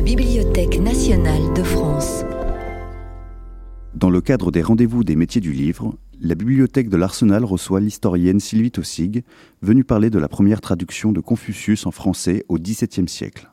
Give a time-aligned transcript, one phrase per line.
[0.00, 2.24] la Bibliothèque nationale de France.
[3.92, 8.40] Dans le cadre des rendez-vous des métiers du livre, la bibliothèque de l'Arsenal reçoit l'historienne
[8.40, 9.24] Sylvie Tossig,
[9.60, 13.50] venue parler de la première traduction de Confucius en français au XVIIe siècle.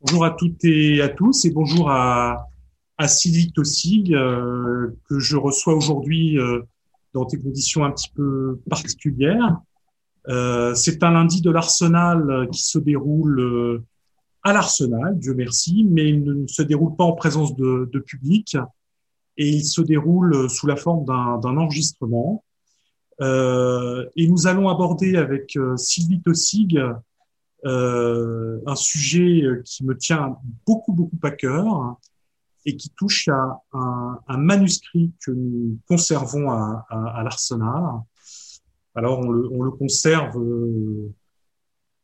[0.00, 2.48] Bonjour à toutes et à tous et bonjour à,
[3.06, 6.60] Sylvie Tossig euh, que je reçois aujourd'hui euh,
[7.14, 9.60] dans des conditions un petit peu particulières.
[10.26, 13.84] Euh, c'est un lundi de l'Arsenal qui se déroule
[14.48, 18.56] à l'Arsenal, Dieu merci, mais il ne se déroule pas en présence de, public
[19.36, 22.44] et il se déroule sous la forme d'un enregistrement.
[23.20, 26.80] Euh, et nous allons aborder avec euh, Sylvie Tossig
[27.66, 30.36] euh, un sujet qui me tient
[30.66, 31.96] beaucoup, beaucoup à cœur
[32.64, 37.82] et qui touche à un, manuscrit que nous conservons à, l'Arsenal.
[38.94, 40.38] Alors, on le, on le conserve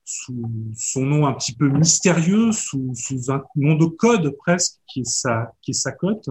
[0.05, 5.01] sous son nom un petit peu mystérieux, sous, sous, un nom de code presque, qui
[5.01, 6.29] est sa, qui est sa cote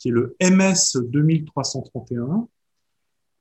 [0.00, 2.48] qui est le MS 2331,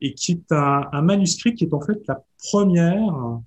[0.02, 3.40] et qui est un, un, manuscrit qui est en fait la première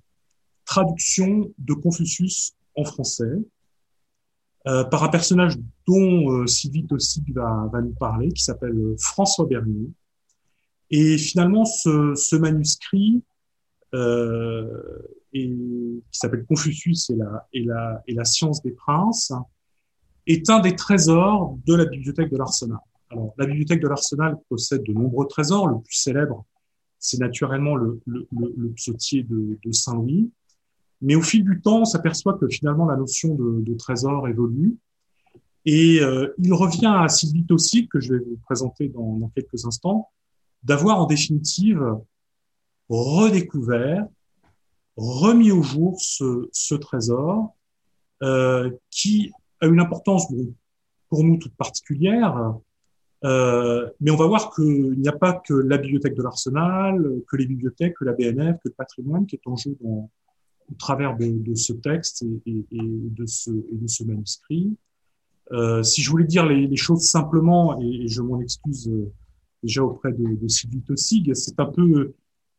[0.65, 3.37] traduction de Confucius en français
[4.65, 9.45] euh, par un personnage dont euh, Sylvie Tossig va, va, nous parler, qui s'appelle François
[9.45, 9.89] Bernier.
[10.89, 13.21] Et finalement, ce, ce manuscrit,
[13.93, 14.67] euh,
[15.33, 19.33] et, qui s'appelle Confucius et la, et, la, et la science des princes,
[20.27, 22.79] est un des trésors de la bibliothèque de l'Arsenal
[23.37, 25.67] la bibliothèque de l'Arsenal possède de nombreux trésors.
[25.67, 26.45] Le plus célèbre,
[26.99, 30.31] c'est naturellement le, le, le, psautier de, Saint-Louis.
[31.01, 34.77] Mais au fil du temps, on s'aperçoit que finalement la notion de, trésor évolue.
[35.65, 40.09] Et euh, il revient à Sylvie aussi, que je vais vous présenter dans quelques instants,
[40.63, 41.83] d'avoir en définitive
[42.89, 44.07] redécouvert,
[44.95, 47.55] remis au jour ce, trésor
[48.21, 49.31] euh, qui
[49.61, 50.27] a une importance
[51.09, 52.55] pour nous toute particulière,
[53.23, 57.37] euh, mais on va voir qu'il n'y a pas que la bibliothèque de l'Arsenal, que
[57.37, 60.09] les bibliothèques, que la BNF, que le patrimoine qui est en jeu au
[60.77, 64.75] travers de, ce texte et, de ce, manuscrit.
[65.51, 68.91] Euh, si je voulais dire les, choses simplement, et, je m'en excuse
[69.61, 72.13] déjà auprès de, de Sylvie Tossig, c'est un peu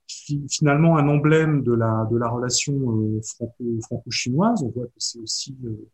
[0.06, 3.20] finalement un emblème de la, de la relation euh,
[3.82, 4.62] franco-chinoise.
[4.62, 5.88] On voit que c'est aussi euh,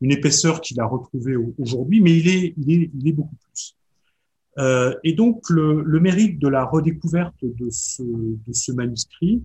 [0.00, 3.76] une épaisseur qu'il a retrouvée aujourd'hui, mais il est, il est, beaucoup plus.
[4.58, 9.42] Euh, et donc, le, le, mérite de la redécouverte de ce, de ce manuscrit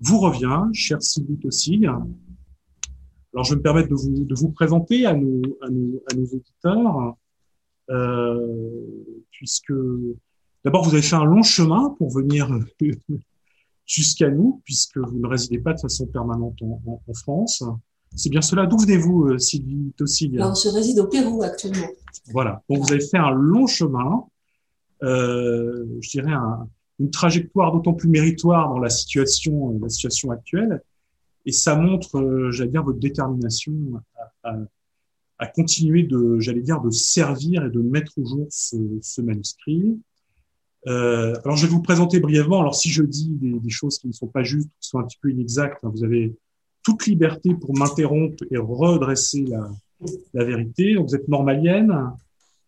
[0.00, 1.84] vous revient, cher Sylvie Tossig.
[1.84, 7.16] Alors, je vais me permettre de vous, de vous présenter à nos, à nos, auditeurs,
[9.30, 9.72] puisque
[10.64, 12.50] d'abord, vous avez fait un long chemin pour venir
[13.86, 17.62] jusqu'à nous, puisque vous ne résidez pas de façon permanente en, en, en France.
[18.14, 18.66] C'est bien cela.
[18.66, 21.88] D'où venez-vous, euh, Sylvie Tossig Alors, je réside au Pérou actuellement.
[22.32, 22.62] Voilà.
[22.68, 24.26] Donc, vous avez fait un long chemin
[25.02, 26.68] euh, je dirais, un,
[27.00, 30.82] une trajectoire d'autant plus méritoire dans la situation, la situation actuelle.
[31.44, 33.72] Et ça montre, euh, j'allais dire, votre détermination
[34.16, 34.56] à, à,
[35.38, 39.98] à, continuer de, j'allais dire, de servir et de mettre au jour ce, ce manuscrit.
[40.88, 42.60] Euh, alors, je vais vous présenter brièvement.
[42.60, 45.18] Alors, si je dis des, choses qui ne sont pas justes, qui sont un petit
[45.20, 46.34] peu inexactes, hein, vous avez
[46.82, 49.70] toute liberté pour m'interrompre et redresser la,
[50.34, 50.94] la vérité.
[50.94, 51.94] Donc, vous êtes normalienne,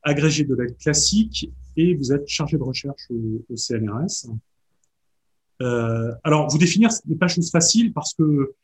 [0.02, 4.28] agrégée de lettres classiques et vous êtes chargé de recherche au, au CNRS.
[5.62, 8.54] Euh, alors, vous définir, ce n'est pas chose facile parce que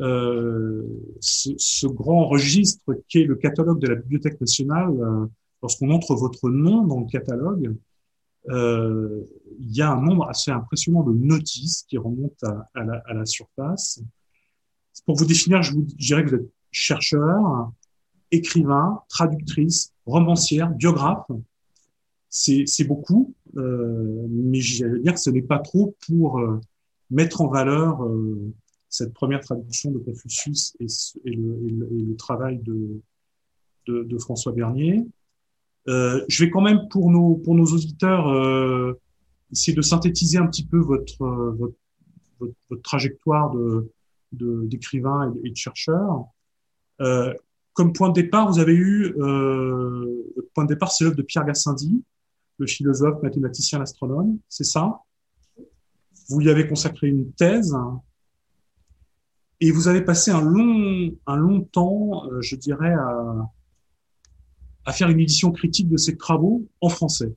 [0.00, 0.82] euh,
[1.20, 5.26] ce, ce, grand registre qui est le catalogue de la Bibliothèque nationale, euh,
[5.62, 7.74] lorsqu'on entre votre nom dans le catalogue,
[8.48, 9.22] euh,
[9.58, 14.00] il y a un nombre assez impressionnant de notices qui remontent à, la, surface.
[15.04, 17.70] Pour vous définir, je dirais que vous êtes chercheur,
[18.30, 21.26] écrivain, traductrice, romancière, biographe
[22.30, 26.60] c'est beaucoup, euh, mais j'allais dire que ce n'est pas trop pour euh,
[27.10, 28.52] mettre en valeur euh,
[28.88, 30.86] cette première traduction de Confucius et,
[31.24, 32.60] et, le, travail
[33.86, 35.04] de François Bernier.
[35.88, 39.00] Euh, je vais quand même pour nos pour nos auditeurs euh,
[39.50, 41.74] essayer de synthétiser un petit peu votre votre,
[42.38, 43.90] votre, votre trajectoire de
[44.32, 46.24] d'écrivain et, de chercheur.
[47.00, 47.34] Euh,
[47.72, 51.22] comme point de départ, vous avez eu euh, votre point de départ, c'est l'œuvre de
[51.22, 52.02] Pierre Gassendi,
[52.58, 55.00] le philosophe, mathématicien, astronome, c'est ça?
[56.28, 57.76] Vous y avez consacré une thèse.
[59.62, 63.50] Et vous avez passé un long, un long temps, euh, je dirais, à,
[64.84, 67.32] à faire une édition critique de ces travaux en français.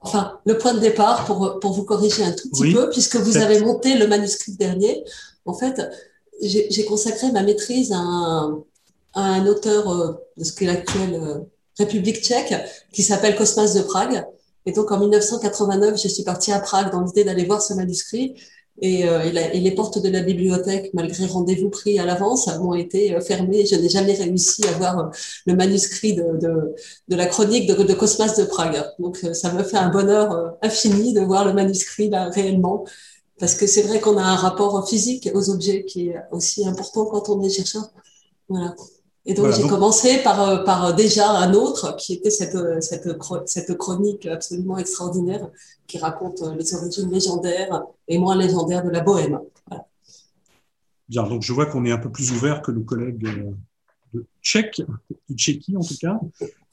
[0.00, 3.16] Enfin, le point de départ, pour, pour vous corriger un tout petit oui, peu, puisque
[3.16, 5.04] vous avez monté le manuscrit dernier,
[5.44, 5.82] en fait,
[6.40, 8.62] j'ai consacré ma maîtrise à un,
[9.14, 11.44] à un auteur de ce qu'est l'actuelle
[11.78, 12.54] République tchèque
[12.92, 14.24] qui s'appelle Cosmas de Prague.
[14.66, 18.34] Et donc en 1989, je suis partie à Prague dans l'idée d'aller voir ce manuscrit.
[18.80, 23.14] Et, euh, et, les portes de la bibliothèque, malgré rendez-vous pris à l'avance, ont été
[23.14, 23.66] euh, fermées.
[23.66, 25.04] Je n'ai jamais réussi à voir euh,
[25.46, 26.74] le manuscrit de, de,
[27.08, 28.84] de la chronique de, de, Cosmas de Prague.
[29.00, 32.84] Donc ça me fait un bonheur infini de voir le manuscrit là réellement.
[33.40, 37.06] Parce que c'est vrai qu'on a un rapport physique aux objets qui est aussi important
[37.06, 37.90] quand on est chercheur.
[38.48, 38.74] Voilà.
[39.28, 43.08] Et donc j'ai commencé par, euh, par déjà un autre qui était cette, cette,
[43.44, 45.46] cette chronique absolument extraordinaire
[45.86, 49.38] qui raconte euh, les origines légendaires et moins légendaires de la bohème.
[51.10, 53.50] Bien, donc je vois qu'on est un peu plus ouvert que nos collègues euh,
[54.14, 54.80] de Tchèque,
[55.28, 56.18] de Tchéquie en tout cas.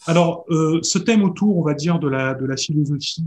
[0.07, 3.25] Alors, ce thème autour, on va dire, de la, de la philosophie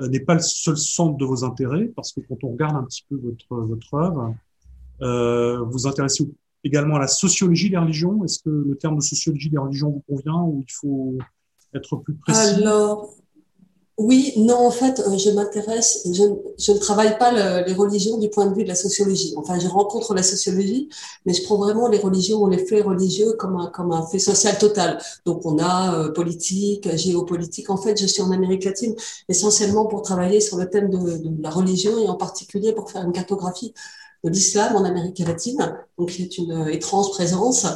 [0.00, 3.04] n'est pas le seul centre de vos intérêts, parce que quand on regarde un petit
[3.08, 4.34] peu votre, votre œuvre,
[5.02, 6.28] euh, vous intéressez
[6.64, 8.24] également à la sociologie des religions.
[8.24, 11.18] Est-ce que le terme de sociologie des religions vous convient ou il faut
[11.74, 12.62] être plus précis?
[12.62, 13.14] Alors,
[13.98, 18.30] oui, non, en fait, euh, je m'intéresse, je, ne travaille pas le, les religions du
[18.30, 19.34] point de vue de la sociologie.
[19.36, 20.88] Enfin, je rencontre la sociologie,
[21.26, 24.18] mais je prends vraiment les religions ou les faits religieux comme un, comme un fait
[24.18, 24.98] social total.
[25.26, 27.68] Donc, on a euh, politique, géopolitique.
[27.68, 28.94] En fait, je suis en Amérique latine
[29.28, 33.12] essentiellement pour travailler sur le thème de la religion et en particulier pour faire une
[33.12, 33.74] cartographie
[34.24, 37.66] de l'islam en Amérique latine, donc il est une étrange présence.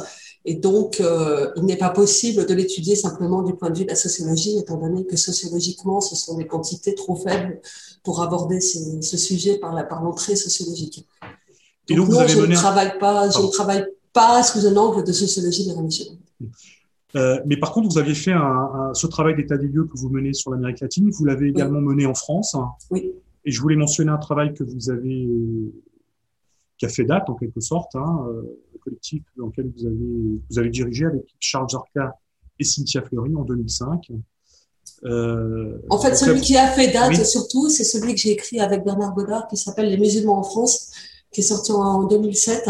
[0.49, 3.89] Et donc, euh, il n'est pas possible de l'étudier simplement du point de vue de
[3.89, 7.59] la sociologie, étant donné que sociologiquement, ce sont des quantités trop faibles
[8.01, 11.05] pour aborder ce sujet par l'entrée par sociologique.
[11.89, 15.11] Et donc, non, je, ne travaille pas, je ne travaille pas sous un angle de
[15.11, 16.17] sociologie des religions.
[17.15, 20.09] Euh, mais par contre, vous aviez fait un, ce travail d'état des lieux que vous
[20.09, 22.55] menez sur l'Amérique latine, vous l'avez également mené en France.
[22.89, 23.11] Oui.
[23.43, 25.27] Et je voulais mentionner un travail que vous avez
[26.77, 28.41] qui a fait date en quelque sorte, hein, euh,
[28.73, 32.17] le collectif dans lequel vous avez, vous avez dirigé avec Charles Jarka
[32.59, 34.11] et Cynthia Fleury en 2005.
[35.05, 38.83] Euh, en fait, celui qui a fait date surtout, c'est celui que j'ai écrit avec
[38.83, 40.91] Bernard Godard qui s'appelle Les musulmans en France,
[41.31, 42.69] qui est sorti en 2007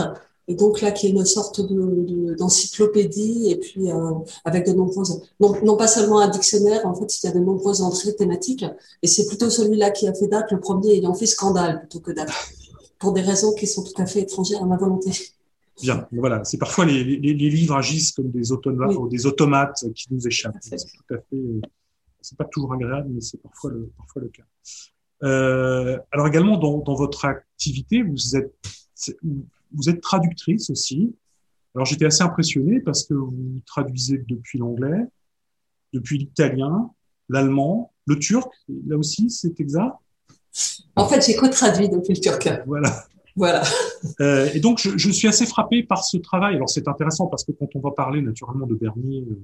[0.50, 4.12] et donc là qui est une sorte de, d'encyclopédie et puis euh,
[4.46, 7.40] avec de nombreuses non, non pas seulement un dictionnaire en fait il y a de
[7.40, 8.66] nombreuses entrées thématiques.
[9.04, 12.12] Et c'est plutôt celui-là qui a fait date le premier ayant fait scandale plutôt que
[12.12, 12.30] date
[13.00, 15.12] pour des raisons qui sont tout à fait étrangères à ma volonté.
[15.82, 20.12] Bien, voilà, c'est parfois les, les, les, livres agissent comme des automates, des automates qui
[20.12, 20.58] nous échappent.
[20.60, 21.62] C'est tout à fait,
[22.22, 24.44] c'est pas toujours agréable, mais c'est parfois le, parfois le cas.
[25.24, 28.54] Euh, alors également dans, dans, votre activité, vous êtes,
[29.72, 31.16] vous êtes traductrice aussi.
[31.76, 35.06] Alors j'étais assez impressionné parce que vous traduisez depuis l'anglais,
[35.94, 36.92] depuis l'italien,
[37.30, 38.52] l'allemand, le turc,
[38.88, 39.96] là aussi c'est exact.
[40.96, 42.50] En fait, j'ai co-traduit depuis le turc.
[42.66, 43.04] Voilà.
[43.38, 43.62] Voilà.
[44.20, 46.56] Euh, et donc, je, je, suis assez frappé par ce travail.
[46.56, 49.40] Alors, c'est intéressant parce que quand on va parler naturellement de Bernier, euh,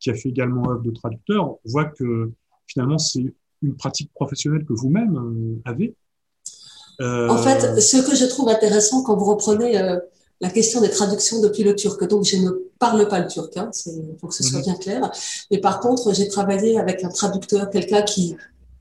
[0.00, 2.32] qui a fait également œuvre de traducteur, on voit que
[2.66, 5.94] finalement, c'est une pratique professionnelle que vous-même euh, avez.
[6.98, 9.78] En fait, ce que je trouve intéressant quand vous reprenez
[10.40, 13.70] la question des traductions depuis le turc, donc je ne parle pas le turc, hein,
[14.18, 14.64] faut que ce soit mhm.
[14.64, 15.10] bien clair.
[15.50, 18.34] Mais par contre, j'ai travaillé avec un traducteur, quelqu'un qui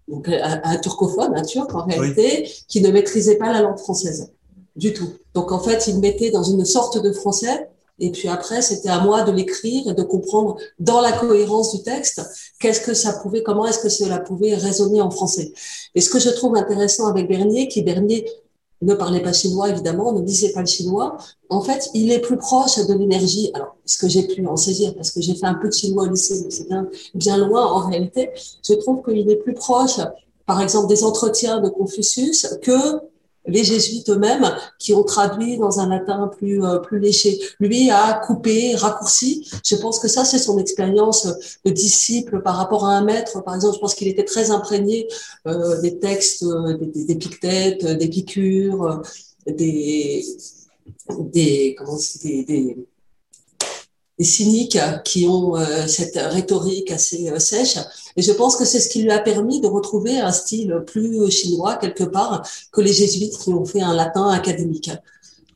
[0.07, 4.31] donc un, turcophone, un turc en réalité, qui ne maîtrisait pas la langue française
[4.75, 5.09] du tout.
[5.33, 8.99] Donc en fait, il mettait dans une sorte de français, et puis après, c'était à
[8.99, 12.21] moi de l'écrire et de comprendre dans la cohérence du texte
[12.59, 15.53] qu'est-ce que ça pouvait, comment est-ce que cela pouvait résonner en français.
[15.95, 18.29] Et ce que je trouve intéressant avec Bernier, qui Bernier
[18.81, 21.17] ne parlait pas chinois, évidemment, ne disait pas le chinois.
[21.49, 23.51] En fait, il est plus proche de l'énergie.
[23.53, 26.03] Alors, ce que j'ai pu en saisir, parce que j'ai fait un peu de chinois
[26.03, 28.29] au lycée, mais c'est bien, bien loin en réalité.
[28.67, 29.99] Je trouve qu'il est plus proche,
[30.45, 32.99] par exemple, des entretiens de Confucius que
[33.47, 34.49] les jésuites eux-mêmes
[34.79, 37.39] qui ont traduit dans un latin plus euh, plus léché.
[37.59, 39.49] Lui a coupé, raccourci.
[39.63, 41.27] Je pense que ça c'est son expérience
[41.63, 43.43] de disciple par rapport à un maître.
[43.43, 45.07] Par exemple, je pense qu'il était très imprégné
[45.47, 49.01] euh, des textes euh, des, des, des piqûres,
[49.47, 50.23] des
[51.19, 52.87] des comment des, des
[54.17, 57.77] des cyniques qui ont euh, cette rhétorique assez euh, sèche.
[58.15, 61.29] Et je pense que c'est ce qui lui a permis de retrouver un style plus
[61.29, 64.89] chinois quelque part que les jésuites qui ont fait un latin académique.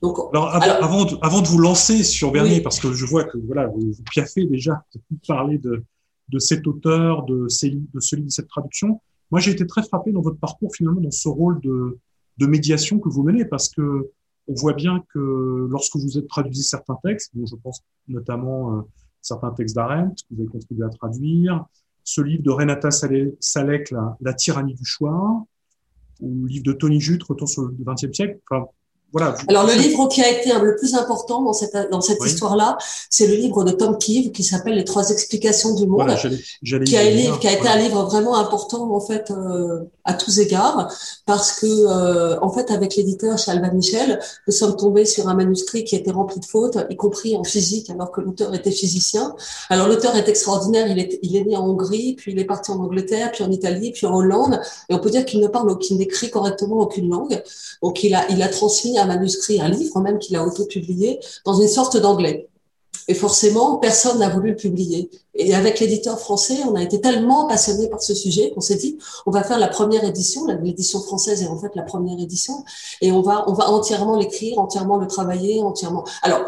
[0.02, 3.38] Donc, alors, avant, de, avant de vous lancer sur Bernier, parce que je vois que
[3.38, 5.84] voilà, vous, vous piaffez déjà de parler de,
[6.30, 9.02] de cet auteur, de, ces, de ce de cette traduction.
[9.32, 11.98] Moi, j'ai été très frappé dans votre parcours finalement dans ce rôle de,
[12.38, 14.10] de médiation que vous menez, parce que
[14.50, 18.82] on voit bien que lorsque vous traduisez certains textes, je pense notamment euh,
[19.22, 21.66] certains textes d'Arendt que vous avez contribué à traduire,
[22.04, 25.46] ce livre de Renata Salek, la, tyrannie du choix,
[26.20, 28.40] ou le livre de Tony Jutte, Retour sur le XXe siècle.
[29.12, 29.36] Voilà.
[29.48, 32.78] Alors le livre qui a été le plus important dans cette dans cette histoire-là,
[33.10, 36.14] c'est le livre de Tom Keeve qui s'appelle Les trois explications du monde,
[36.64, 40.40] qui a, livre, qui a été un livre vraiment important en fait euh, à tous
[40.40, 40.94] égards,
[41.26, 45.84] parce que euh, en fait avec l'éditeur Chalva Michel, nous sommes tombés sur un manuscrit
[45.84, 49.36] qui était rempli de fautes, y compris en physique, alors que l'auteur était physicien.
[49.72, 52.70] Alors l'auteur est extraordinaire, il est il est né en Hongrie, puis il est parti
[52.70, 55.76] en Angleterre, puis en Italie, puis en Hollande, et on peut dire qu'il ne parle,
[55.80, 57.42] qu'il n'écrit correctement aucune langue.
[57.82, 61.60] Donc il a il a transmis un manuscrit, un livre même qu'il a auto-publié dans
[61.60, 62.48] une sorte d'anglais.
[63.08, 65.10] Et forcément, personne n'a voulu le publier.
[65.34, 69.00] Et avec l'éditeur français, on a été tellement passionné par ce sujet qu'on s'est dit,
[69.26, 70.46] on va faire la première édition.
[70.62, 72.64] L'édition française est en fait la première édition,
[73.02, 76.04] et on va, on va entièrement l'écrire, entièrement le travailler, entièrement.
[76.22, 76.42] Alors,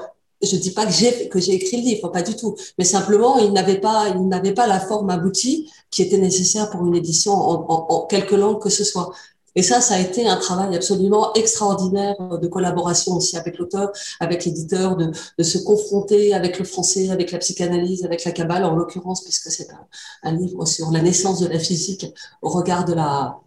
[0.43, 3.37] je dis pas que j'ai que j'ai écrit le livre, pas du tout, mais simplement
[3.37, 7.33] il n'avait pas il n'avait pas la forme aboutie qui était nécessaire pour une édition
[7.33, 9.11] en, en, en quelque langue que ce soit.
[9.55, 14.45] Et ça, ça a été un travail absolument extraordinaire de collaboration aussi avec l'auteur, avec
[14.45, 18.75] l'éditeur, de, de, se confronter avec le français, avec la psychanalyse, avec la cabale en
[18.75, 19.87] l'occurrence, puisque c'est un,
[20.23, 22.05] un, livre sur la naissance de la physique
[22.41, 23.37] au regard de la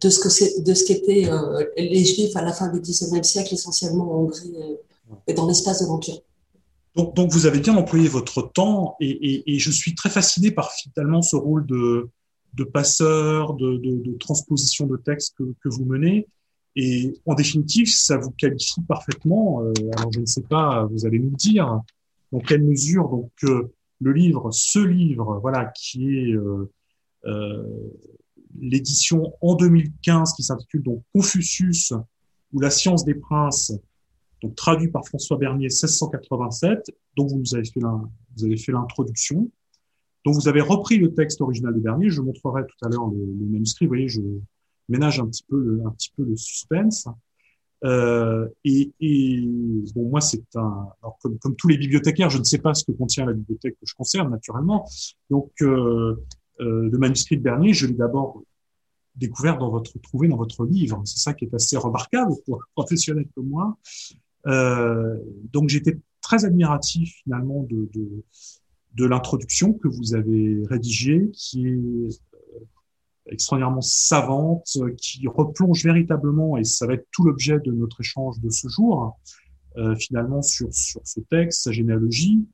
[0.00, 3.26] de ce que c'est de ce qu'étaient euh, les juifs à la fin du XIXe
[3.26, 4.80] siècle, essentiellement en Hongrie et,
[5.28, 6.18] et dans l'espace de l'Empire.
[6.96, 10.50] Donc, donc, vous avez bien employé votre temps et, et, et je suis très fasciné
[10.50, 12.08] par finalement ce rôle de
[12.54, 16.26] de passeur, de, transposition de texte que, vous menez.
[16.76, 19.62] Et en définitive, ça vous qualifie parfaitement.
[19.62, 21.80] Euh, alors je ne sais pas, vous allez nous dire
[22.32, 26.36] dans quelle mesure donc euh, le livre, ce livre, voilà, qui est
[27.26, 27.64] euh,
[28.60, 31.92] l'édition en 2015 qui s'intitule donc Confucius
[32.52, 33.72] ou la science des princes,
[34.42, 37.54] donc traduit par François Bernier 1687, dont vous vous
[38.44, 39.48] avez fait l'introduction.
[40.24, 42.08] Donc vous avez repris le texte original du dernier.
[42.08, 43.86] Je montrerai tout à l'heure le, manuscrit.
[43.86, 44.20] Vous voyez, je
[44.88, 45.58] ménage un petit peu
[46.18, 47.06] le, suspense.
[47.84, 48.92] Euh, et,
[49.94, 50.88] bon, moi, c'est un.
[51.02, 53.86] Alors, comme, tous les bibliothécaires, je ne sais pas ce que contient la bibliothèque que
[53.86, 54.88] je conserve, naturellement.
[55.28, 56.16] Donc, euh,
[56.60, 58.42] euh, le manuscrit de Bernier, je l'ai d'abord
[59.16, 61.02] découvert dans votre, trouvé dans votre livre.
[61.04, 63.76] C'est ça qui est assez remarquable pour un professionnel comme moi.
[65.52, 67.88] Donc, j'étais très admiratif finalement de,
[68.94, 72.08] de l'introduction que vous avez rédigée, qui est euh,
[73.26, 78.50] extraordinairement savante, qui replonge véritablement, et ça va être tout l'objet de notre échange de
[78.50, 79.18] ce jour,
[79.76, 82.44] euh, finalement sur, sur ce texte, sa généalogie.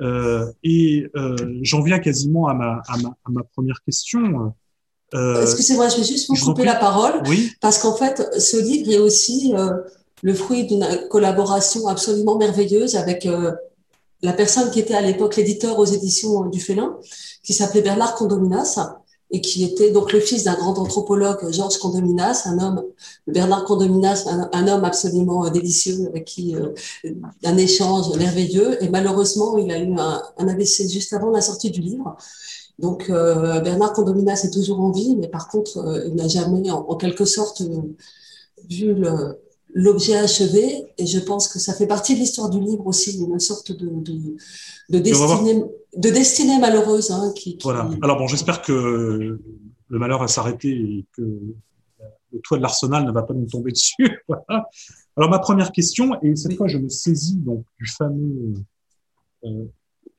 [0.00, 4.54] Euh, et euh, j'en viens quasiment à ma, à ma, à ma première question.
[5.12, 8.90] Euh, Excusez-moi, je vais juste vous couper la parole, oui parce qu'en fait, ce livre
[8.90, 9.52] est aussi
[10.22, 13.28] le fruit d'une collaboration absolument merveilleuse avec
[14.22, 16.98] la personne qui était à l'époque l'éditeur aux éditions du Félin,
[17.42, 18.96] qui s'appelait Bernard Condominas
[19.32, 22.82] et qui était donc le fils d'un grand anthropologue, Georges Condominas, un homme,
[23.28, 26.70] Bernard Condominas, un, homme absolument délicieux avec qui euh,
[27.44, 28.82] un échange merveilleux.
[28.82, 32.16] Et malheureusement, il a eu un, un AVC juste avant la sortie du livre.
[32.80, 36.70] Donc euh, Bernard Condominas est toujours en vie, mais par contre, euh, il n'a jamais,
[36.70, 37.62] en, quelque sorte,
[38.68, 39.38] vu le,
[39.74, 43.40] l'objet achevé, et je pense que ça fait partie de l'histoire du livre aussi, une
[43.40, 44.36] sorte de, de,
[44.88, 45.62] de destinée,
[45.96, 47.10] de destinée malheureuse.
[47.10, 47.62] Hein, qui, qui...
[47.62, 47.88] Voilà.
[48.02, 48.72] Alors bon, j'espère que
[49.88, 51.22] le malheur va s'arrêter et que
[52.32, 54.22] le toit de l'arsenal ne va pas nous tomber dessus.
[54.28, 54.68] voilà.
[55.16, 58.54] Alors ma première question, et cette fois je me saisis donc du fameux
[59.44, 59.64] euh,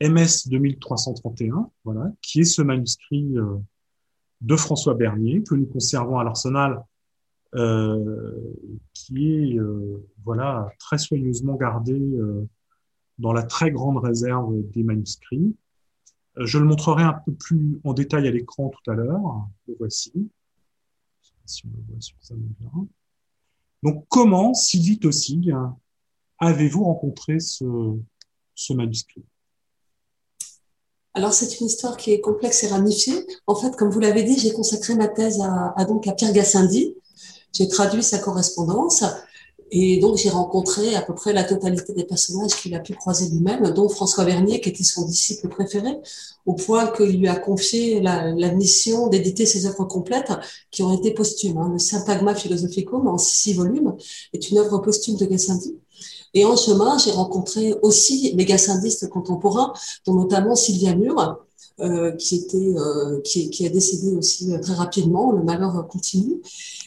[0.02, 3.58] MS 2331, voilà, qui est ce manuscrit euh,
[4.42, 6.84] de François Bernier que nous conservons à l'arsenal
[7.54, 12.48] qui est euh, voilà très soigneusement gardé euh,
[13.20, 15.56] dans la très grande réserve des manuscrits.
[16.38, 19.48] Je le montrerai un peu plus en détail à l'écran tout à l'heure.
[19.68, 20.14] Le voici.
[21.46, 22.72] Si on le voit suffisamment bien.
[23.84, 25.54] Donc, comment, Sylvie Tossig,
[26.38, 27.66] avez-vous rencontré ce,
[28.56, 29.26] ce manuscrit?
[31.14, 33.26] Alors c'est une histoire qui est complexe et ramifiée.
[33.46, 36.32] En fait, comme vous l'avez dit, j'ai consacré ma thèse à, à, donc à Pierre
[36.32, 36.96] Gassendi,
[37.54, 39.04] j'ai traduit sa correspondance
[39.74, 43.30] et donc j'ai rencontré à peu près la totalité des personnages qu'il a pu croiser
[43.30, 45.98] lui-même, dont François Vernier, qui était son disciple préféré,
[46.46, 50.34] au point qu'il lui a confié la, mission d'éditer ses œuvres complètes,
[50.72, 51.58] qui ont été posthumes.
[51.58, 51.70] Hein.
[51.72, 53.96] Le Syntagma Philosophicum, en six volumes,
[54.34, 55.78] est une œuvre posthume de Gassendi.
[56.34, 59.72] Et en chemin, j'ai rencontré aussi les gassindistes contemporains,
[60.06, 61.46] dont notamment Sylvia Mur,
[61.82, 65.32] euh, qui était euh, qui, est décédée aussi euh, très rapidement.
[65.32, 66.40] Le malheur continue.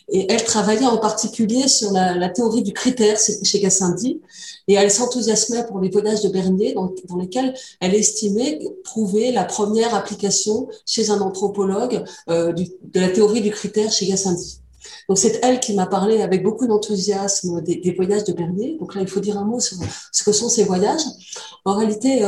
[0.09, 4.21] Et elle travaillait en particulier sur la, théorie du critère chez Gassendi,
[4.69, 9.95] et elle s'enthousiasmait pour les voyages de Bernier, dans, lesquels elle estimait prouver la première
[9.95, 14.61] application chez un anthropologue de la théorie du critère chez Gassendi.
[15.09, 18.77] Donc c'est elle qui m'a parlé avec beaucoup d'enthousiasme des, voyages de Bernier.
[18.79, 19.79] Donc là, il faut dire un mot sur
[20.13, 21.03] ce que sont ces voyages.
[21.65, 22.23] En réalité,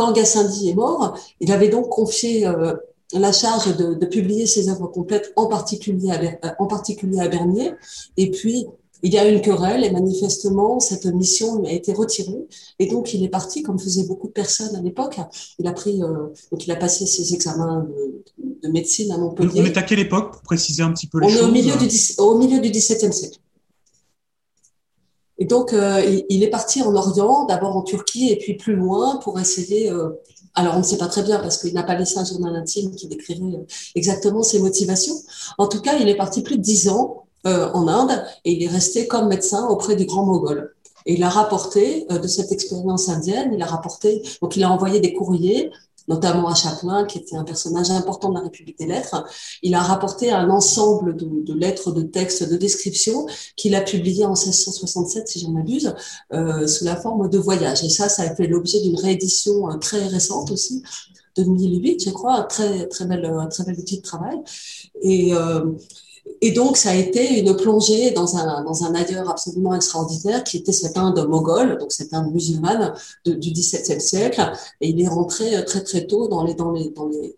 [0.00, 2.72] quand Gassendi est mort, il avait donc confié euh,
[3.12, 7.72] la charge de, de, publier ses œuvres complètes, en particulier, à, en particulier à Bernier.
[8.16, 8.66] Et puis,
[9.02, 12.46] il y a eu une querelle et manifestement, cette mission a été retirée.
[12.78, 15.18] Et donc, il est parti, comme faisaient beaucoup de personnes à l'époque.
[15.58, 18.22] Il a pris, euh, donc il a passé ses examens de,
[18.62, 19.60] de, médecine à Montpellier.
[19.60, 21.52] On est à quelle époque, pour préciser un petit peu les choses On est au
[21.52, 23.38] milieu, du, au milieu du XVIIe siècle.
[25.40, 29.16] Et donc, euh, il, est parti en Orient, d'abord en Turquie et puis plus loin
[29.16, 29.90] pour essayer.
[29.90, 30.10] Euh,
[30.54, 32.94] alors, on ne sait pas très bien parce qu'il n'a pas laissé un journal intime
[32.94, 35.14] qui décrirait euh, exactement ses motivations.
[35.56, 38.68] En tout cas, il est parti plus de dix ans en Inde et il est
[38.68, 40.74] resté comme médecin auprès du grand Mogol.
[41.06, 45.00] Et il a rapporté de cette expérience indienne, il a rapporté, donc il a envoyé
[45.00, 45.70] des courriers
[46.10, 49.24] notamment à Chaplin, qui était un personnage important de la République des Lettres.
[49.62, 53.26] Il a rapporté un ensemble de, lettres, de textes, de descriptions
[53.56, 55.94] qu'il a publié en 1667, si j'en abuse,
[56.32, 57.84] euh, sous la forme de voyages.
[57.84, 60.82] Et ça, ça a fait l'objet d'une réédition euh, très récente aussi,
[61.36, 64.36] 2008, je crois, un très très bel, très bel outil de travail.
[65.02, 65.64] Et euh,
[66.42, 70.58] et donc, ça a été une plongée dans un, dans un ailleurs absolument extraordinaire qui
[70.58, 72.94] était cette Inde moghole, donc cette Inde musulmane
[73.26, 74.50] du XVIIe siècle.
[74.80, 77.36] Et il est rentré euh, très, très tôt dans les, dans les, dans les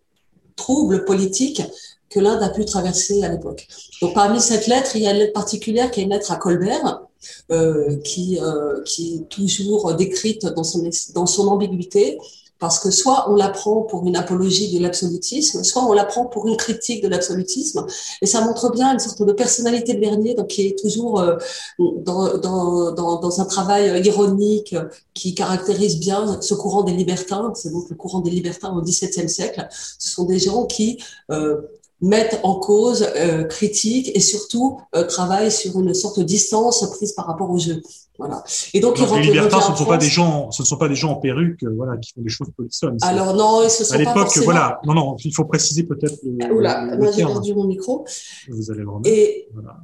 [0.56, 1.62] troubles politiques
[2.10, 3.66] que l'Inde a pu traverser à l'époque.
[4.00, 6.36] Donc, parmi cette lettre, il y a une lettre particulière qui est une lettre à
[6.36, 7.02] Colbert,
[7.50, 12.18] euh, qui, euh, qui est toujours décrite dans son, dans son ambiguïté
[12.62, 16.56] parce que soit on l'apprend pour une apologie de l'absolutisme, soit on l'apprend pour une
[16.56, 17.84] critique de l'absolutisme.
[18.22, 21.38] Et ça montre bien une sorte de personnalité de Bernier, donc qui est toujours euh,
[21.80, 24.76] dans, un travail ironique
[25.12, 27.52] qui caractérise bien ce courant des libertins.
[27.56, 29.66] C'est donc le courant des libertins au XVIIe siècle.
[29.98, 31.02] Ce sont des gens qui
[31.32, 31.62] euh,
[32.02, 37.12] mettent en cause, euh, critiquent et surtout euh, travaillent sur une sorte de distance prise
[37.12, 37.80] par rapport au jeu.
[38.18, 38.44] Voilà.
[38.74, 40.88] Et donc, donc les libertins, ce ne sont pas des gens, ce ne sont pas
[40.88, 42.98] des gens en perruque, euh, voilà, qui font des choses polissonnes.
[43.02, 46.18] Alors non, ce sont à l'époque, voilà, non, non, il faut préciser peut-être.
[46.52, 48.04] Oula, moi j'ai perdu mon micro.
[48.48, 49.08] Vous allez le remettre.
[49.08, 49.78] Et, voilà.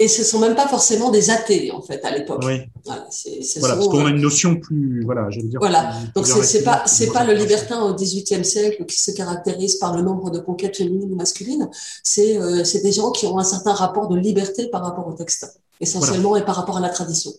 [0.00, 2.42] Et ce sont même pas forcément des athées en fait à l'époque.
[2.46, 2.60] Oui.
[2.84, 5.58] Voilà, c'est, voilà parce qu'on a une notion plus, voilà, je veux dire.
[5.58, 5.92] Voilà.
[6.14, 9.96] Donc c'est, c'est pas c'est pas le libertin au XVIIIe siècle qui se caractérise par
[9.96, 11.68] le nombre de conquêtes féminines ou masculines.
[12.04, 15.14] C'est euh, c'est des gens qui ont un certain rapport de liberté par rapport au
[15.14, 17.32] texte, essentiellement et par rapport à la tradition.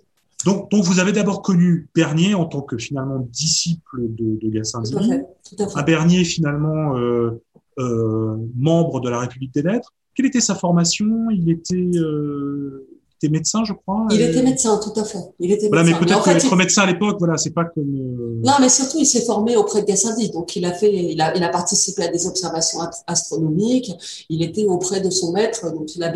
[0.45, 4.91] Donc, donc vous avez d'abord connu Bernier en tant que finalement disciple de, de Gassendi.
[4.91, 5.25] Tout à fait.
[5.43, 5.79] Tout à fait.
[5.79, 7.41] Un Bernier finalement euh,
[7.77, 11.29] euh, membre de la République des Lettres quelle était sa formation?
[11.31, 12.85] Il était, euh,
[13.19, 14.07] était médecin, je crois.
[14.11, 15.19] Il était médecin, tout à fait.
[15.39, 17.83] Il était voilà, mais peut-être que être médecin à l'époque, voilà, c'est pas comme.
[17.83, 21.19] Euh, non, mais surtout, il s'est formé auprès de Gassendi, donc il a fait, il
[21.21, 23.91] a, il a participé à des observations astronomiques.
[24.29, 26.13] Il était auprès de son maître, donc il a,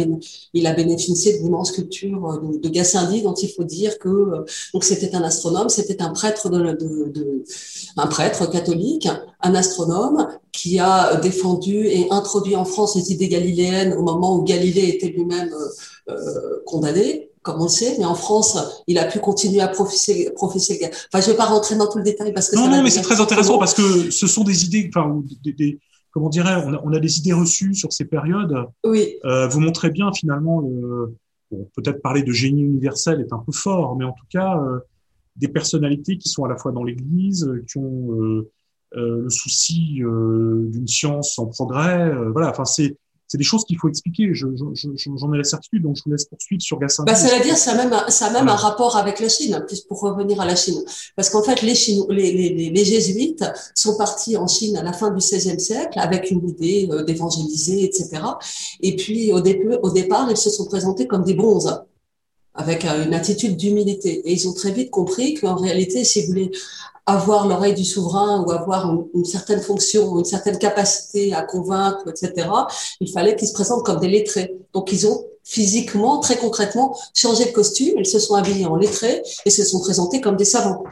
[0.53, 4.09] il a bénéficié de l'immense culture euh, de, de, Gassendi, dont il faut dire que
[4.09, 7.43] euh, donc c'était un astronome, c'était un prêtre de, de, de,
[7.97, 9.07] un prêtre catholique,
[9.41, 14.43] un astronome qui a défendu et introduit en France les idées galiléennes au moment où
[14.43, 15.67] Galilée était lui-même euh,
[16.65, 20.31] condamné, comme on le sait, mais en France, il a pu continuer à professer.
[20.35, 22.83] professer enfin, je ne vais pas rentrer dans tout le détail parce que non, non,
[22.83, 25.79] mais c'est très intéressant parce que ce sont des idées, enfin, des, des,
[26.11, 28.55] comment dirait, on a, on a, des idées reçues sur ces périodes.
[28.85, 29.15] Oui.
[29.25, 31.15] Euh, vous montrez bien finalement, le,
[31.51, 34.79] bon, peut-être parler de génie universel est un peu fort, mais en tout cas, euh,
[35.35, 38.51] des personnalités qui sont à la fois dans l'Église, qui ont euh,
[38.95, 42.11] euh, le souci euh, d'une science en progrès.
[42.11, 42.97] Euh, voilà, enfin c'est
[43.33, 44.31] c'est des choses qu'il faut expliquer.
[44.35, 47.03] J'en je, je, ai la certitude, donc je vous laisse poursuivre sur Gassin.
[47.03, 49.65] Bah, ça veut dire ça a même, ça a même un rapport avec la Chine,
[49.89, 50.79] pour revenir à la Chine.
[51.15, 51.73] Parce qu'en fait, les,
[52.09, 53.43] les, les, les, jésuites
[53.73, 58.21] sont partis en Chine à la fin du XVIe siècle avec une idée d'évangéliser, etc.
[58.81, 61.81] Et puis, au, au départ, ils se sont présentés comme des bronzes
[62.53, 64.21] avec une attitude d'humilité.
[64.29, 66.51] Et ils ont très vite compris qu'en réalité, si vous voulez
[67.05, 72.47] avoir l'oreille du souverain ou avoir une, certaine fonction, une certaine capacité à convaincre, etc.,
[72.99, 74.55] il fallait qu'ils se présentent comme des lettrés.
[74.73, 79.21] Donc, ils ont physiquement, très concrètement, changé de costume, ils se sont habillés en lettrés
[79.45, 80.83] et se sont présentés comme des savants.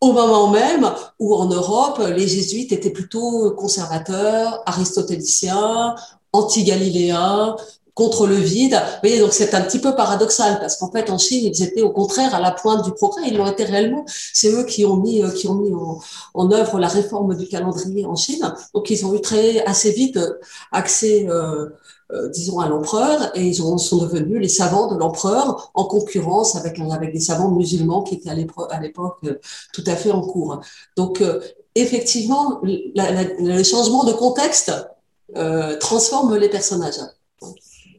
[0.00, 5.94] Au moment même où en Europe, les jésuites étaient plutôt conservateurs, aristotéliciens,
[6.32, 7.56] anti-galiléens,
[7.94, 8.74] contre le vide.
[8.74, 11.82] Vous voyez, donc c'est un petit peu paradoxal parce qu'en fait en Chine ils étaient
[11.82, 13.22] au contraire à la pointe du progrès.
[13.28, 14.04] Ils l'ont été réellement.
[14.06, 16.00] C'est eux qui ont mis euh, qui ont mis en,
[16.34, 18.52] en, œuvre la réforme du calendrier en Chine.
[18.74, 20.38] Donc ils ont eu très assez vite euh,
[20.72, 21.26] accès.
[21.28, 21.68] Euh,
[22.12, 26.56] euh, disons à l'empereur et ils ont, sont devenus les savants de l'empereur en concurrence
[26.56, 29.20] avec avec des savants musulmans qui étaient à l'époque
[29.72, 30.60] tout à fait en cours.
[30.98, 31.22] Donc
[31.74, 32.60] effectivement,
[32.94, 34.72] la, la, le changement de contexte
[35.36, 37.00] euh, transforme les personnages.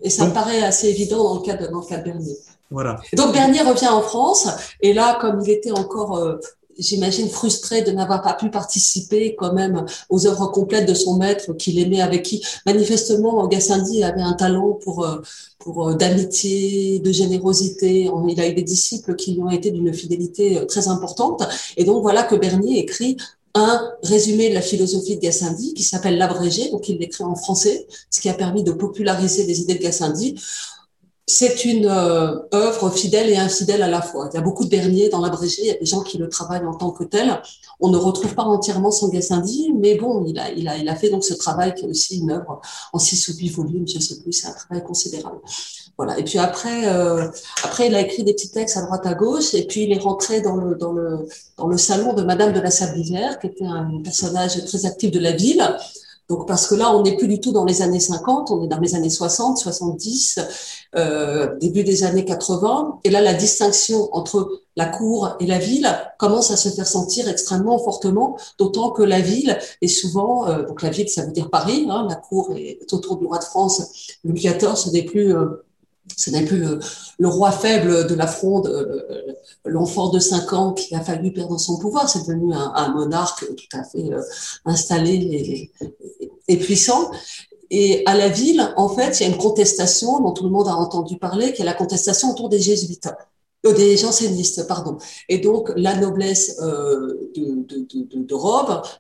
[0.04, 2.38] Et ça me paraît assez évident dans le cas de, dans le cas de Bernier.
[2.70, 3.00] Voilà.
[3.14, 4.48] donc Bernier revient en France,
[4.82, 6.40] et là, comme il était encore euh,
[6.78, 11.54] j'imagine frustré de n'avoir pas pu participer quand même aux œuvres complètes de son maître
[11.54, 15.22] qu'il aimait avec qui manifestement Gassendi avait un talent pour euh,
[15.60, 18.10] pour euh, d'amitié, de générosité.
[18.28, 21.44] Il a eu des disciples qui lui ont été d'une fidélité très importante
[21.78, 23.18] et donc voilà que Bernier écrit
[23.56, 27.88] un résumé de la philosophie de Gassendi qui s'appelle l'abrégé, donc il l'écrit en français,
[28.10, 30.36] ce qui a permis de populariser les idées de Gassendi
[31.26, 34.30] c'est une euh, œuvre fidèle et infidèle à la fois.
[34.32, 36.28] Il y a beaucoup de Bernier dans l'abrégé, il y a des gens qui le
[36.28, 37.42] travaillent en tant que tel.
[37.80, 40.96] On ne retrouve pas entièrement son Gassendi, mais bon, il a, il a, il a
[40.96, 42.62] fait donc ce travail qui est aussi une œuvre
[42.92, 45.40] en six ou huit volumes, je sais plus, c'est un travail considérable.
[45.98, 46.18] Voilà.
[46.18, 47.28] Et puis après, euh,
[47.64, 50.00] après, il a écrit des petits textes à droite à gauche, et puis il est
[50.00, 51.28] rentré dans le dans le
[51.58, 55.20] dans le salon de Madame de la Sablière, qui était un personnage très actif de
[55.20, 55.64] la ville.
[56.30, 58.68] Donc parce que là, on n'est plus du tout dans les années 50, on est
[58.68, 60.40] dans les années 60, 70,
[60.96, 63.02] euh, début des années 80.
[63.04, 67.28] Et là, la distinction entre la cour et la ville commence à se faire sentir
[67.28, 71.50] extrêmement fortement, d'autant que la ville est souvent, euh, donc la ville, ça veut dire
[71.50, 73.84] Paris, hein, la cour est autour du roi de France,
[74.24, 75.36] Louis XIV, ce n'est plus
[76.18, 76.66] ce n'est plus
[77.18, 79.34] le, roi faible de la fronde, euh,
[79.66, 82.10] l'enfant de 5 ans qui a fallu perdre son pouvoir.
[82.10, 84.22] C'est devenu un, monarque tout à fait euh,
[84.66, 85.72] installé
[86.48, 87.12] et, puissant.
[87.70, 90.68] Et à la ville, en fait, il y a une contestation dont tout le monde
[90.68, 93.10] a entendu parler, qui est la contestation autour des jésuites,
[93.66, 94.98] euh, des jansénistes, pardon.
[95.30, 97.88] Et donc, la noblesse de, de,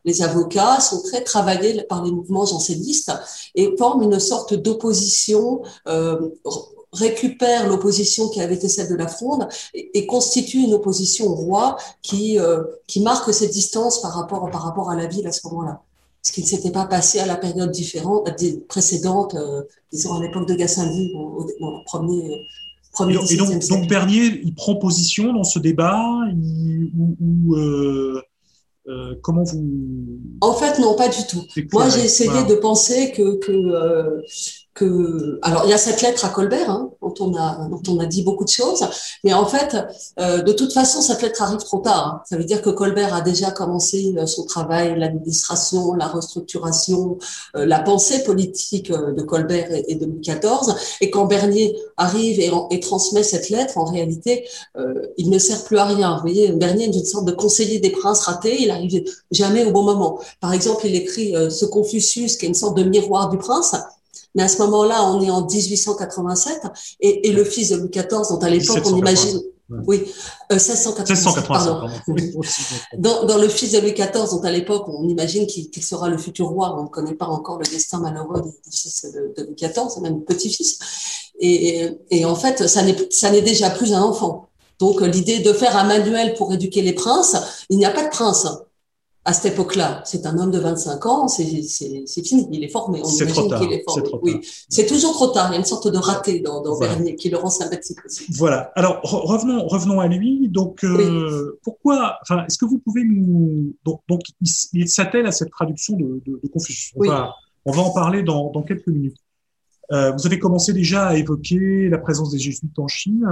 [0.05, 3.11] les avocats sont très travaillés par les mouvements jansénistes
[3.53, 5.61] et forment une sorte d'opposition
[6.93, 11.77] récupère l'opposition qui avait été celle de la Fronde et, constitue une opposition au roi
[12.01, 15.45] qui, euh, qui marque cette distance par rapport, par rapport à la ville à ce
[15.47, 15.81] moment-là.
[16.21, 18.29] Ce qui ne s'était pas passé à la période différente,
[18.69, 22.45] précédente, euh, disons à l'époque de Gassendi, au, au, premier,
[22.93, 26.01] premier Et donc, donc, Bernier, il prend position dans ce débat
[26.95, 28.21] ou, euh,
[28.87, 31.43] euh, comment vous En fait, non, pas du tout.
[31.71, 34.21] Moi, j'ai essayé de penser que, que euh,
[34.73, 37.99] que alors il y a cette lettre à Colbert hein, dont on a dont on
[37.99, 38.83] a dit beaucoup de choses
[39.23, 39.77] mais en fait
[40.19, 42.21] euh, de toute façon cette lettre arrive trop tard hein.
[42.27, 47.19] ça veut dire que Colbert a déjà commencé euh, son travail l'administration la restructuration
[47.55, 52.51] euh, la pensée politique de Colbert et, de Louis XIV et quand Bernier arrive et,
[52.71, 54.47] et transmet cette lettre en réalité
[55.17, 57.91] il ne sert plus à rien vous voyez Bernier est une sorte de conseiller des
[57.91, 62.45] princes ratés il arrive jamais au bon moment par exemple il écrit ce Confucius qui
[62.45, 63.75] est une sorte de miroir du prince
[64.35, 66.61] mais à ce moment-là, on est en 1887
[66.99, 69.41] et, et le fils de Louis XIV, dont à l'époque on imagine,
[69.87, 70.03] oui,
[70.51, 71.89] euh, 1687, pardon.
[72.97, 76.17] dans, dans, le fils de Louis XIV, dont à l'époque on imagine qu'il sera le
[76.17, 79.55] futur roi, on ne connaît pas encore le destin malheureux du fils de, de Louis
[79.55, 80.79] XIV, même petit-fils.
[81.39, 84.49] Et, et, en fait, ça n'est déjà plus un enfant.
[84.79, 87.35] Donc l'idée de faire un manuel pour éduquer les princes,
[87.69, 88.47] il n'y a pas de prince
[89.25, 93.01] à cette époque-là, c'est un homme de 25 ans, c'est fini, il est formé.
[93.03, 94.09] On imagine qu'il est formé.
[94.21, 95.49] oui, c'est toujours trop tard.
[95.49, 98.25] Il y a une sorte de raté dans, dans Bernier qui le rend sympathique aussi.
[98.37, 98.71] Voilà.
[98.75, 100.49] Alors revenons, revenons à lui.
[100.49, 104.21] Donc, euh, pourquoi Enfin, est-ce que vous pouvez nous donc, donc
[104.73, 106.93] il, s'attelle à cette traduction de, de, de Confucius.
[106.97, 107.33] On, va,
[107.65, 109.17] on va en parler dans, dans quelques minutes.
[109.91, 113.25] Euh, vous avez commencé déjà à évoquer la présence des jésuites en Chine.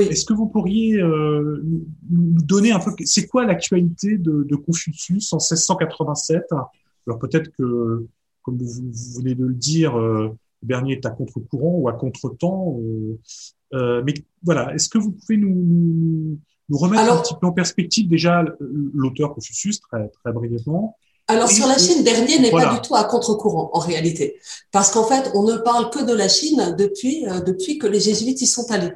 [0.00, 1.62] Est-ce que vous pourriez euh,
[2.10, 6.44] nous donner un peu, c'est quoi l'actualité de, de, Confucius en 1687
[7.06, 8.06] Alors peut-être que,
[8.42, 12.78] comme vous, venez de le dire, euh, Bernier est à contre-courant ou à contre-temps.
[12.80, 13.18] Euh,
[13.74, 18.08] euh mais voilà, est-ce que vous pouvez nous, nous remettre un petit peu en perspective
[18.08, 20.96] déjà l'auteur Confucius très, très brièvement
[21.30, 24.36] alors sur la Chine, Bernier n'est pas du tout à contre-courant en réalité,
[24.72, 28.40] parce qu'en fait, on ne parle que de la Chine depuis depuis que les jésuites
[28.42, 28.92] y sont allés.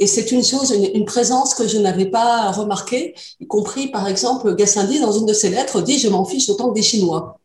[0.00, 4.54] Et c'est une chose, une, présence que je n'avais pas remarquée, y compris par exemple
[4.54, 7.37] Gassendi dans une de ses lettres dit je m'en fiche autant que des Chinois.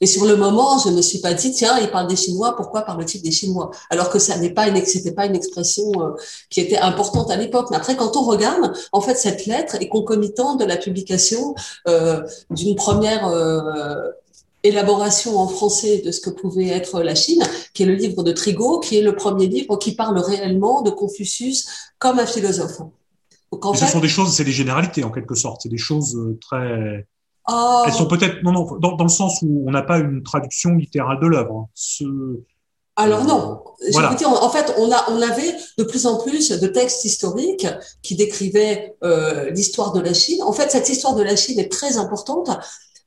[0.00, 2.54] Et sur le moment, je ne me suis pas dit tiens, il parle des Chinois,
[2.56, 3.70] pourquoi parle-t-il des Chinois?
[3.90, 6.10] Alors que ça n'est pas une, c'était pas une expression euh,
[6.50, 7.68] qui était importante à l'époque.
[7.70, 11.54] Mais après, quand on regarde, en fait, cette lettre est concomitante de la publication
[11.88, 14.10] euh, d'une première euh,
[14.62, 18.32] élaboration en français de ce que pouvait être la Chine, qui est le livre de
[18.32, 21.66] Trigo, qui est le premier livre qui parle réellement de Confucius
[21.98, 22.78] comme un philosophe.
[23.52, 27.06] Donc, ce sont des choses, c'est des généralités en quelque sorte, c'est des choses très.
[27.48, 27.82] Oh.
[27.86, 30.70] Elles sont peut-être non non dans, dans, le sens où on n'a pas une traduction
[30.70, 31.58] littérale de l'œuvre.
[31.58, 31.68] Hein.
[31.74, 32.04] Ce...
[32.96, 34.14] Alors non, voilà.
[34.14, 37.66] dire, en fait, on, a, on avait de plus en plus de textes historiques
[38.02, 40.42] qui décrivaient euh, l'histoire de la Chine.
[40.44, 42.50] En fait, cette histoire de la Chine est très importante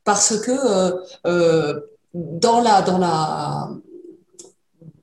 [0.03, 0.91] parce que euh,
[1.25, 1.79] euh,
[2.13, 3.69] dans la dans la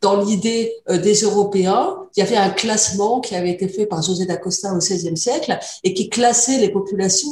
[0.03, 4.27] dans l'idée des Européens, il y avait un classement qui avait été fait par José
[4.27, 7.31] d'Acosta au XVIe siècle et qui classait les populations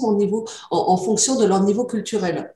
[0.71, 2.53] en fonction de leur niveau culturel.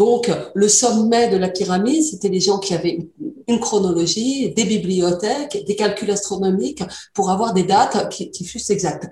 [0.00, 3.06] Donc, le sommet de la pyramide, c'était les gens qui avaient
[3.48, 6.82] une chronologie, des bibliothèques, des calculs astronomiques
[7.12, 9.08] pour avoir des dates qui, fussent exactes.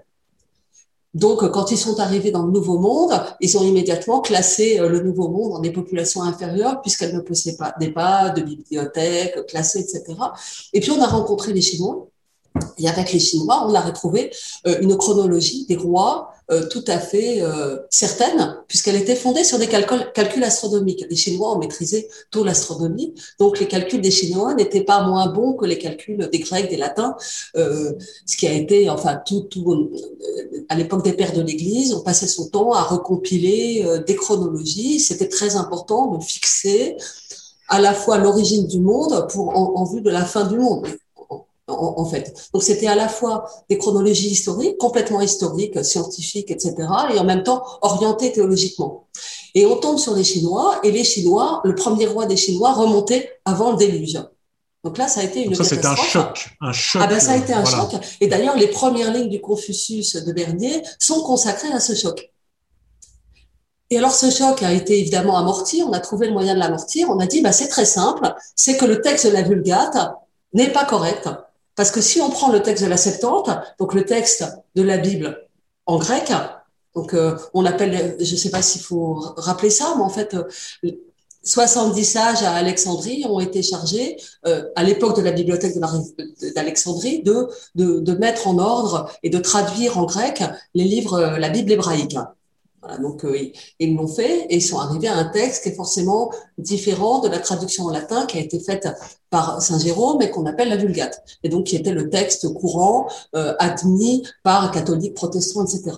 [1.13, 5.01] Donc, quand ils sont arrivés dans le Nouveau Monde, ils ont immédiatement classé euh, le
[5.01, 10.05] Nouveau Monde en des populations inférieures puisqu'elles ne possédaient pas pas, de bibliothèques, classées, etc.
[10.73, 12.09] Et puis, on a rencontré les Chinois.
[12.79, 14.31] Et avec les Chinois, on a retrouvé
[14.67, 19.59] euh, une chronologie des rois euh, tout à fait euh, certaine, puisqu'elle était fondée sur
[19.59, 21.05] des calculs, astronomiques.
[21.11, 25.55] Les Chinois ont maîtrisé tôt l'astronomie, donc les calculs des Chinois n'étaient pas moins bons
[25.55, 27.17] que les calculs des Grecs, des Latins,
[27.55, 29.91] ce qui a été, enfin, tout, tout
[30.69, 35.01] à l'époque des pères de l'Église, on passait son temps à recompiler des chronologies.
[35.01, 36.97] C'était très important de fixer
[37.69, 40.87] à la fois l'origine du monde en vue de la fin du monde
[41.69, 42.35] en, fait.
[42.53, 46.75] Donc c'était à la fois des chronologies historiques, complètement historiques, scientifiques, etc.,
[47.15, 49.07] et en même temps orientées théologiquement.
[49.55, 53.41] Et on tombe sur les Chinois, et les Chinois, le premier roi des Chinois remontait
[53.45, 54.19] avant le déluge.
[54.85, 57.03] Donc là, ça a été une ça, c'était un choc, un choc.
[57.05, 57.91] Ah ben ça a été un choc.
[58.21, 62.33] Et d'ailleurs, les premières lignes du Confucius de Bernier sont consacrées à ce choc.
[63.91, 65.83] Et alors, ce choc a été évidemment amorti.
[65.83, 67.09] On a trouvé le moyen de l'amortir.
[67.11, 68.35] On a dit, bah, c'est très simple.
[68.55, 69.97] C'est que le texte de la Vulgate
[70.53, 71.29] n'est pas correct.
[71.79, 74.99] Parce que si on prend le texte de la Septante, donc le texte de la
[74.99, 75.47] Bible
[75.87, 76.33] en grec,
[76.97, 80.37] donc euh, on appelle, je ne sais pas s'il faut rappeler ça, mais en fait,
[81.45, 85.77] 70 sages à Alexandrie ont été chargés, euh, à l'époque de la bibliothèque
[86.57, 90.43] d'Alexandrie, de, de, mettre en ordre et de traduire en grec
[90.75, 92.17] les livres, euh, la Bible hébraïque
[93.01, 93.37] donc euh,
[93.79, 97.29] ils l'ont fait et ils sont arrivés à un texte qui est forcément différent de
[97.29, 98.89] la traduction en latin qui a été faite
[99.31, 103.09] par Saint Jérôme et qu'on appelle la Vulgate, et donc qui était le texte courant
[103.35, 105.97] euh, admis par catholiques, protestants, etc.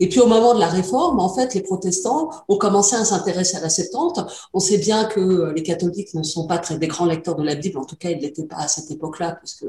[0.00, 3.56] Et puis au moment de la réforme, en fait, les protestants ont commencé à s'intéresser
[3.56, 4.18] à la Septante.
[4.52, 7.54] On sait bien que les catholiques ne sont pas très des grands lecteurs de la
[7.54, 9.66] Bible, en tout cas, ils l'étaient pas à cette époque-là, puisque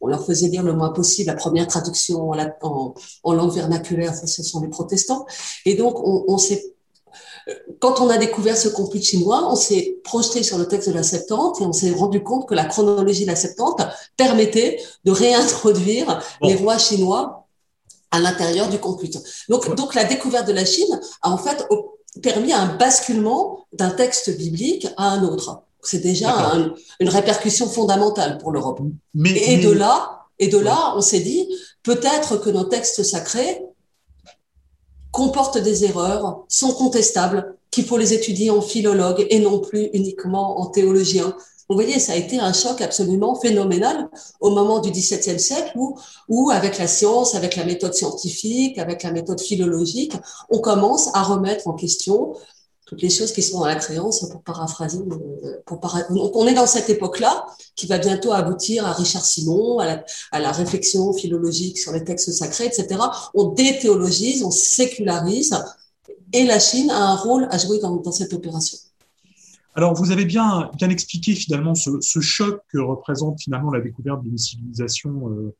[0.00, 4.42] on leur faisait lire le moins possible la première traduction en, en, langue vernaculaire, ce
[4.42, 5.26] sont les protestants.
[5.66, 6.74] Et donc, on, s'est
[7.80, 11.02] quand on a découvert ce conflit chinois, on s'est projeté sur le texte de la
[11.02, 13.82] Septante et on s'est rendu compte que la chronologie de la Septante
[14.16, 17.46] permettait de réintroduire les rois chinois
[18.10, 19.10] à l'intérieur du conflit.
[19.48, 21.66] Donc, donc la découverte de la Chine a en fait
[22.22, 25.62] permis un basculement d'un texte biblique à un autre.
[25.82, 26.52] C'est déjà
[27.00, 28.80] une répercussion fondamentale pour l'Europe.
[29.24, 31.48] et, de là, et de là, on s'est dit
[31.82, 33.62] peut-être que nos textes sacrés
[35.10, 40.60] comportent des erreurs, sont contestables, qu'il faut les étudier en philologue et non plus uniquement
[40.60, 41.34] en théologien.
[41.68, 44.08] Vous voyez, ça a été un choc absolument phénoménal
[44.40, 45.96] au moment du XVIIe siècle où,
[46.28, 50.14] où, avec la science, avec la méthode scientifique, avec la méthode philologique,
[50.50, 52.34] on commence à remettre en question
[52.90, 54.98] toutes les choses qui sont dans la créance, pour paraphraser.
[54.98, 55.78] Euh, pour
[56.10, 60.50] Donc, on est dans cette époque-là qui va bientôt aboutir à Richard Simon, à la,
[60.50, 63.00] réflexion philologique sur les textes sacrés, etc.
[63.32, 65.54] On déthéologise, on sécularise,
[66.32, 68.76] et la Chine a un rôle à jouer dans, cette opération.
[69.76, 74.20] Alors, vous avez bien, bien expliqué finalement ce, ce, choc que représente finalement la découverte
[74.24, 75.54] d'une civilisation euh,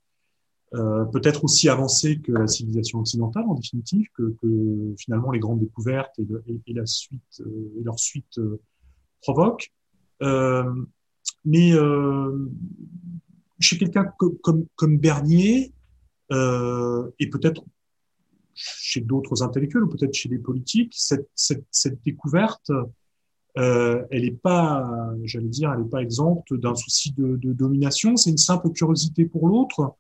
[0.75, 5.61] euh, peut-être aussi avancée que la civilisation occidentale en définitive, que, que finalement les grandes
[5.61, 8.61] découvertes et, la suite euh, et leur suite euh,
[9.21, 9.73] provoquent.
[11.45, 11.73] Mais
[13.59, 14.05] chez quelqu'un
[14.43, 15.73] comme, comme, Bernier
[16.31, 17.65] et peut-être
[18.55, 22.71] chez d'autres intellectuels ou peut-être chez des politiques, cette, cette, cette découverte,
[23.59, 24.89] euh, elle n'est pas,
[25.25, 28.17] j'allais dire, elle n'est pas exempte d'un souci de, de domination.
[28.17, 29.97] C'est une simple curiosité pour l'autre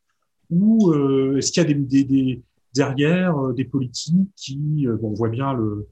[0.50, 2.42] ou euh, est-ce qu'il y a des,
[2.74, 5.88] derrière euh, des politiques qui, euh, on voit bien le,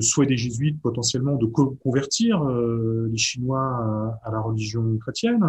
[0.00, 5.42] souhait des jésuites potentiellement de convertir les Chinois à, la religion chrétienne.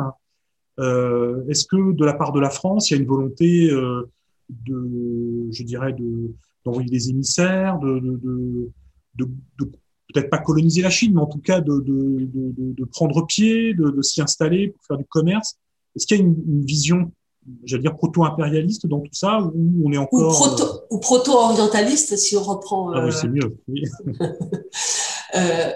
[0.78, 3.70] Est-ce que de la part de la France, il y a une volonté
[4.50, 8.00] de, je dirais, de d'envoyer des émissaires, de,
[9.18, 14.70] peut-être pas coloniser la Chine, mais en tout cas de, prendre pied, de, s'y installer
[14.70, 15.58] pour faire du commerce?
[15.98, 17.12] Est-ce qu'il y a une vision
[17.64, 20.82] j'allais dire proto-impérialiste dans tout ça, ou on est encore...
[20.90, 22.92] Ou, proto, orientaliste si on reprend...
[22.94, 23.58] Ah oui, euh, c'est mieux.
[25.36, 25.72] euh,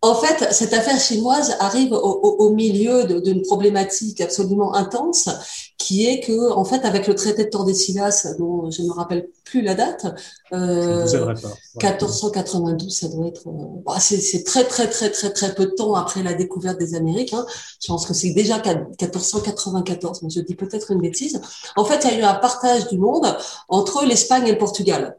[0.00, 5.28] En fait, cette affaire chinoise arrive au, milieu d'une problématique absolument intense,
[5.76, 9.28] qui est que, en fait, avec le traité de Tordesillas, dont je ne me rappelle
[9.44, 10.06] plus la date,
[10.52, 11.04] euh,
[11.82, 15.94] 1492, ça doit être, euh, bah, c'est très très très très très peu de temps
[15.94, 17.32] après la découverte des Amériques.
[17.32, 17.44] Hein.
[17.82, 21.40] Je pense que c'est déjà 1494, mais je dis peut-être une bêtise.
[21.74, 23.26] En fait, il y a eu un partage du monde
[23.68, 25.16] entre l'Espagne et le Portugal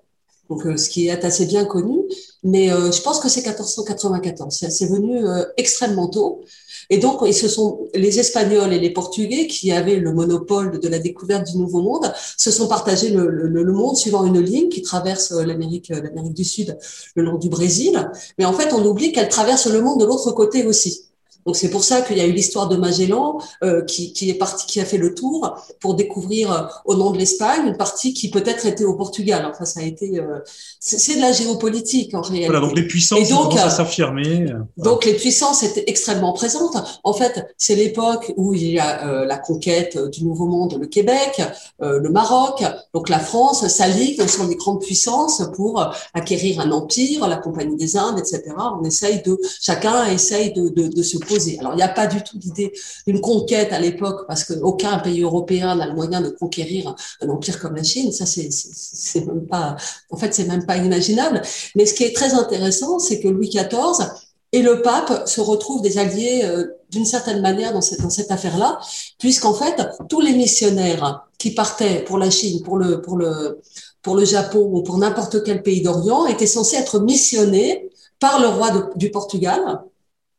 [0.49, 1.99] donc euh, ce qui est assez bien connu.
[2.43, 4.65] Mais euh, je pense que c'est 1494.
[4.69, 6.41] C'est venu euh, extrêmement tôt.
[6.89, 10.87] Et donc, et ce sont les Espagnols et les Portugais qui avaient le monopole de
[10.87, 14.69] la découverte du Nouveau Monde, se sont partagés le, le, le monde suivant une ligne
[14.69, 16.77] qui traverse l'Amérique, l'Amérique du Sud,
[17.15, 18.09] le long du Brésil.
[18.39, 21.08] Mais en fait, on oublie qu'elle traverse le monde de l'autre côté aussi.
[21.45, 24.35] Donc c'est pour ça qu'il y a eu l'histoire de Magellan euh, qui, qui, est
[24.35, 28.13] parti, qui a fait le tour pour découvrir euh, au nom de l'Espagne une partie
[28.13, 29.47] qui peut-être était au Portugal.
[29.49, 30.39] Enfin, ça a été, euh,
[30.79, 32.47] c'est de la géopolitique en réalité.
[32.47, 34.47] Voilà, donc les puissances donc, commencent à s'affirmer.
[34.77, 36.77] Donc les puissances étaient extrêmement présentes.
[37.03, 41.41] En fait, c'est l'époque où il y a la conquête du Nouveau Monde, le Québec,
[41.79, 42.63] le Maroc.
[42.93, 47.97] Donc la France s'allie sont les grandes puissances pour acquérir un empire, la Compagnie des
[47.97, 48.43] Indes, etc.
[48.79, 51.17] On essaye de, chacun essaye de, de, de se
[51.59, 52.73] alors, il n'y a pas du tout l'idée
[53.05, 57.59] d'une conquête à l'époque, parce qu'aucun pays européen n'a le moyen de conquérir un empire
[57.59, 58.11] comme la Chine.
[58.11, 59.75] Ça, c'est même pas,
[60.09, 61.41] en fait, c'est même pas imaginable.
[61.75, 64.09] Mais ce qui est très intéressant, c'est que Louis XIV
[64.51, 68.79] et le pape se retrouvent des alliés euh, d'une certaine manière dans cette, affaire-là,
[69.19, 74.97] puisqu'en fait, tous les missionnaires qui partaient pour la Chine, pour le Japon ou pour
[74.97, 77.89] n'importe quel pays d'Orient étaient censés être missionnés
[78.19, 79.81] par le roi du Portugal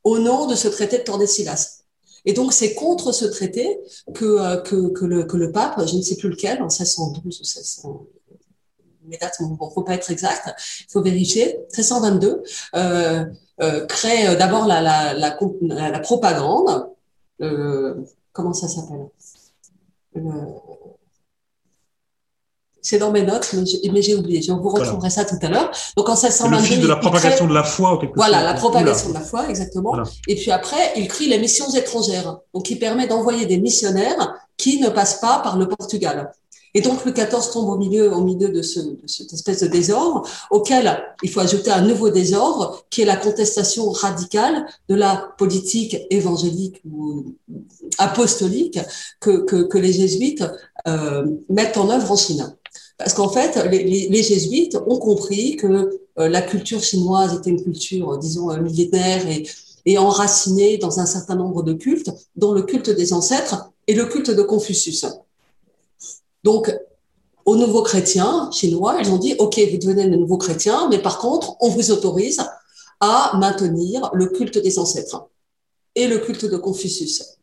[0.05, 1.81] au nom de ce traité de Tordesillas.
[2.25, 3.81] Et donc, c'est contre ce traité
[4.15, 7.23] que, euh, que, que, le, que le pape, je ne sais plus lequel, en 1612
[7.25, 8.07] ou 1600,
[9.07, 12.43] mes dates ne faut pas être exact, il faut vérifier, 1622,
[12.77, 13.25] euh,
[13.61, 15.37] euh, crée euh, d'abord la, la, la,
[15.91, 16.89] la, propagande,
[17.43, 17.95] euh,
[18.33, 19.09] comment ça s'appelle?
[22.83, 23.55] C'est dans mes notes,
[23.93, 24.43] mais j'ai oublié.
[24.43, 25.71] Je vous retrouverai ça tout à l'heure.
[25.97, 29.11] Donc en 1622, le fil de la propagation de la foi, quelque Voilà, la propagation
[29.11, 29.97] de la foi, exactement.
[30.29, 32.39] Et puis après, il crée les missions étrangères.
[32.55, 36.33] Donc il permet d'envoyer des missionnaires qui ne passent pas par le Portugal.
[36.75, 39.67] Et donc le 14 tombe au milieu, au milieu de, ce, de cette espèce de
[39.67, 45.33] désordre, auquel il faut ajouter un nouveau désordre, qui est la contestation radicale de la
[45.37, 47.35] politique évangélique ou
[47.99, 48.79] apostolique
[49.19, 50.45] que, que, que les jésuites
[50.87, 52.55] euh, mettent en œuvre en Chine.
[53.01, 55.67] Parce qu'en fait, les, jésuites ont compris que
[56.19, 59.49] euh, la culture chinoise était une culture, disons, euh, millénaire et,
[59.87, 64.05] et enracinée dans un certain nombre de cultes, dont le culte des ancêtres et le
[64.05, 65.07] culte de Confucius.
[66.45, 66.71] Donc,
[67.47, 71.19] aux nouveaux chrétiens chinois, ils ont dit, OK, vous devenez de nouveaux chrétiens, mais par
[71.19, 72.43] contre, on vous autorise
[73.01, 75.27] à maintenir le culte des ancêtres
[75.95, 77.40] et le culte de Confucius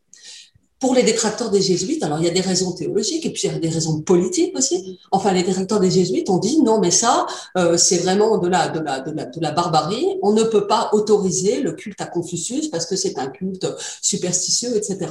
[0.80, 3.52] pour les détracteurs des jésuites, alors il y a des raisons théologiques et puis il
[3.52, 4.98] y a des raisons politiques aussi.
[5.10, 8.68] Enfin, les détracteurs des jésuites ont dit non, mais ça, euh, c'est vraiment de la,
[8.68, 10.06] de, la, barbarie.
[10.22, 13.66] On ne peut pas autoriser le culte à Confucius parce que c'est un culte
[14.00, 15.10] superstitieux, etc.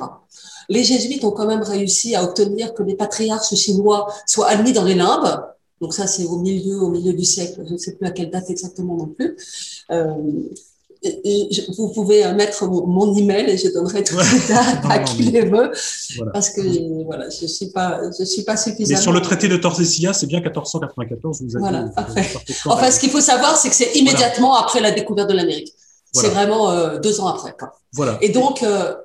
[0.69, 4.85] Les jésuites ont quand même réussi à obtenir que les patriarches chinois soient admis dans
[4.85, 5.41] les limbes.
[5.81, 7.63] Donc ça, c'est au milieu, au milieu du siècle.
[7.67, 9.35] Je ne sais plus à quelle date exactement non plus.
[9.91, 10.13] Euh,
[11.77, 15.71] vous pouvez mettre mon, email et je donnerai tout les dates à qui les veut
[16.33, 16.61] parce que
[17.05, 18.97] voilà je suis pas je suis pas suffisamment.
[18.97, 21.41] Mais sur le traité de Tordesillas, c'est bien 1494.
[21.41, 21.85] Vous avez, voilà,
[22.65, 25.73] enfin, ce qu'il faut savoir, c'est que c'est immédiatement après la découverte de l'Amérique.
[26.13, 27.53] C'est vraiment euh, deux ans après.
[27.57, 27.73] Quoi.
[27.93, 28.17] Voilà.
[28.21, 28.95] Et donc, euh,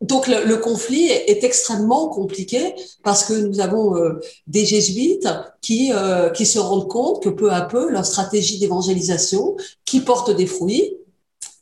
[0.00, 5.28] donc le, conflit est, extrêmement compliqué parce que nous avons euh, des jésuites
[5.60, 10.30] qui euh, qui se rendent compte que peu à peu leur stratégie d'évangélisation qui porte
[10.30, 10.96] des fruits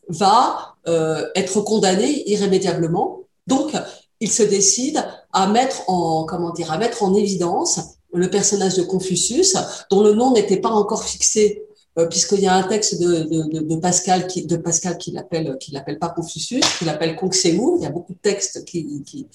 [0.09, 3.23] va euh, être condamnée irrémédiablement.
[3.47, 3.73] Donc
[4.21, 7.81] ils se décident à mettre en comment dire à mettre en évidence
[8.13, 9.57] le personnage de Confucius
[9.91, 11.66] dont le nom n'était pas encore fixé
[12.11, 15.73] puisqu'il y a un texte de, de, de Pascal qui de Pascal qui l'appelle qui
[15.73, 17.79] l'appelle pas Confucius, qui l'appelle Kongsewu.
[17.79, 19.27] Il y a beaucoup de textes qui, qui,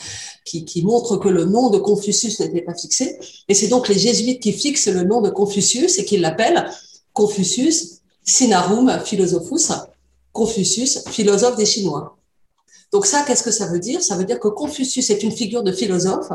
[0.46, 3.18] qui, qui montrent que le nom de Confucius n'était pas fixé.
[3.48, 6.70] Et c'est donc les jésuites qui fixent le nom de Confucius et qui l'appellent
[7.14, 9.74] Confucius Sinarum Philosophus,
[10.32, 12.16] Confucius, philosophe des Chinois.
[12.92, 14.04] Donc ça, qu'est-ce que ça veut dire?
[14.04, 16.30] Ça veut dire que Confucius est une figure de philosophe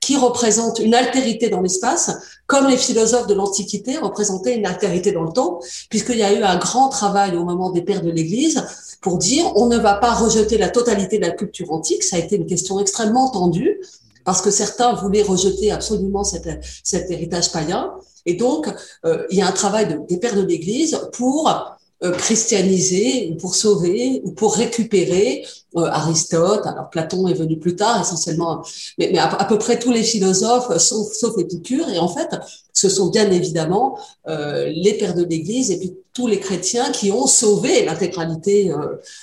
[0.00, 2.10] qui représente une altérité dans l'espace,
[2.46, 6.42] comme les philosophes de l'Antiquité représentaient une altérité dans le temps, puisqu'il y a eu
[6.42, 8.62] un grand travail au moment des pères de l'Église
[9.00, 12.04] pour dire on ne va pas rejeter la totalité de la culture antique.
[12.04, 13.80] Ça a été une question extrêmement tendue
[14.24, 16.46] parce que certains voulaient rejeter absolument cet,
[17.10, 17.94] héritage païen.
[18.24, 18.68] Et donc,
[19.04, 21.50] euh, il y a un travail de, des pères de l'Église pour
[22.10, 25.44] christianiser, ou pour sauver, ou pour récupérer
[25.74, 26.66] Aristote.
[26.66, 28.62] Alors Platon est venu plus tard, essentiellement,
[28.98, 31.88] mais, mais à, peu près tous les philosophes, sauf, sauf Épicure.
[31.88, 32.28] Et en fait,
[32.72, 37.26] ce sont bien évidemment les pères de l'Église et puis tous les chrétiens qui ont
[37.26, 38.70] sauvé l'intégralité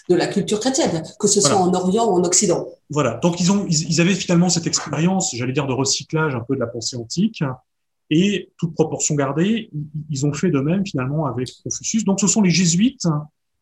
[0.10, 2.68] de la culture chrétienne, que ce soit en Orient ou en Occident.
[2.90, 3.20] Voilà.
[3.22, 6.60] Donc ils ont, ils avaient finalement cette expérience, j'allais dire, de recyclage un peu de
[6.60, 7.44] la pensée antique
[8.10, 9.70] et toute proportion gardée,
[10.10, 12.04] ils ont fait de même finalement avec Confucius.
[12.04, 13.08] Donc ce sont les jésuites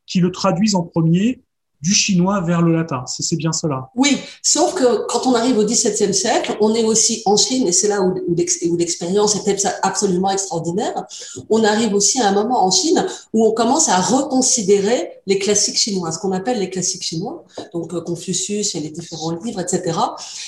[0.05, 1.41] qui le traduisent en premier
[1.81, 3.03] du chinois vers le latin.
[3.07, 3.89] C'est bien cela.
[3.95, 7.71] Oui, sauf que quand on arrive au XVIIe siècle, on est aussi en Chine, et
[7.71, 11.05] c'est là où, où l'expérience était absolument extraordinaire,
[11.49, 15.77] on arrive aussi à un moment en Chine où on commence à reconsidérer les classiques
[15.77, 19.99] chinois, ce qu'on appelle les classiques chinois, donc euh, Confucius et les différents livres, etc.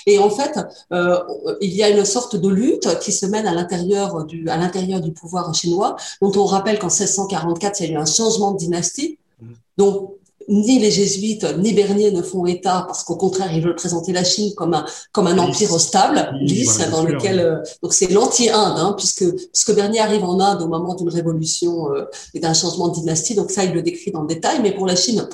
[0.05, 0.57] Et en fait,
[0.93, 1.19] euh,
[1.61, 5.01] il y a une sorte de lutte qui se mène à l'intérieur du, à l'intérieur
[5.01, 8.57] du pouvoir chinois, dont on rappelle qu'en 1644, il y a eu un changement de
[8.57, 9.19] dynastie.
[9.41, 9.47] Mmh.
[9.77, 10.18] Donc,
[10.49, 14.23] ni les jésuites ni Bernier ne font état parce qu'au contraire ils veulent présenter la
[14.23, 18.95] Chine comme un comme un empire stable, lisse, dans lequel euh, donc c'est l'anti-Inde hein,
[18.97, 22.95] puisque puisque Bernier arrive en Inde au moment d'une révolution euh, et d'un changement de
[22.95, 25.27] dynastie donc ça il le décrit dans le détail mais pour la Chine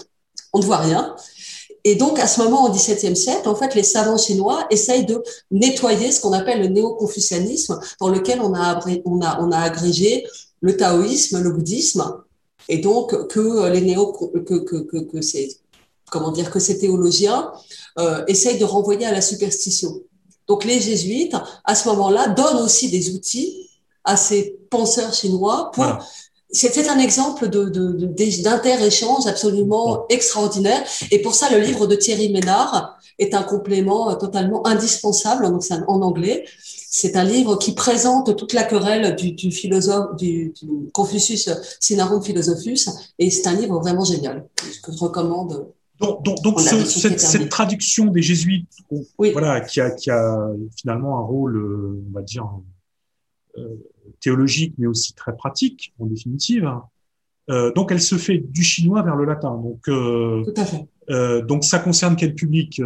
[0.54, 1.16] on ne voit rien.
[1.84, 5.22] Et donc, à ce moment, au XVIIe siècle, en fait, les savants chinois essayent de
[5.52, 10.26] nettoyer ce qu'on appelle le néo-confucianisme, dans lequel on a, on a, on a agrégé
[10.62, 12.24] le taoïsme, le bouddhisme,
[12.68, 15.58] et donc que les néo que que que, que ces
[16.10, 17.52] comment dire que ces théologiens
[18.00, 20.02] euh, essayent de renvoyer à la superstition.
[20.48, 23.70] Donc les jésuites à ce moment-là donnent aussi des outils
[24.04, 25.86] à ces penseurs chinois pour
[26.52, 28.06] C'était un exemple de, de,
[28.44, 30.82] d'inter-échange absolument extraordinaire.
[31.12, 35.64] Et pour ça, le livre de Thierry Ménard est un complément euh, totalement indispensable, donc
[35.64, 36.46] c'est en anglais,
[36.96, 40.54] c'est un livre qui présente toute la querelle du, philosophe, du,
[40.94, 41.50] Confucius
[41.82, 42.90] Sinarum Philosophus,
[43.20, 44.48] et c'est un livre vraiment génial
[44.82, 45.68] que je recommande.
[46.00, 48.70] Donc, cette, traduction des jésuites,
[49.18, 52.50] voilà, qui a, qui a finalement un rôle, euh, on va dire,
[53.58, 53.76] euh,
[54.22, 56.70] théologique, mais aussi très pratique, en définitive.
[57.50, 59.52] Euh, donc, elle se fait du chinois vers le latin.
[59.52, 61.42] Donc, Tout à fait.
[61.44, 62.82] donc, ça concerne quel public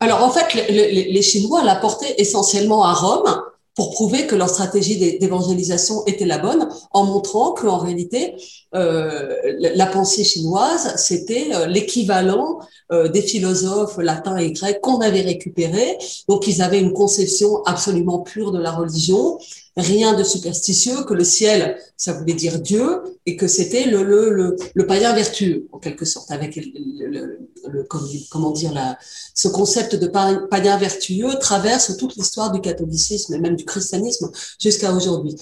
[0.00, 3.42] alors en fait, les, Chinois l'apportaient essentiellement à Rome
[3.74, 8.34] pour prouver que leur stratégie d'évangélisation était la bonne, en montrant qu'en réalité,
[8.74, 12.58] euh, la pensée chinoise, c'était euh, l'équivalent
[12.90, 15.98] euh, des philosophes latins et grecs qu'on avait récupérés.
[16.26, 19.38] Donc, ils avaient une conception absolument pure de la religion,
[19.76, 24.30] rien de superstitieux, que le ciel, ça voulait dire Dieu, et que c'était le, le,
[24.30, 27.86] le, le, païen vertueux, en quelque sorte, avec le,
[28.30, 28.98] comment dire, la,
[29.34, 34.92] ce concept de païen vertueux traverse toute l'histoire du catholicisme et même du christianisme jusqu'à
[34.92, 35.36] aujourd'hui.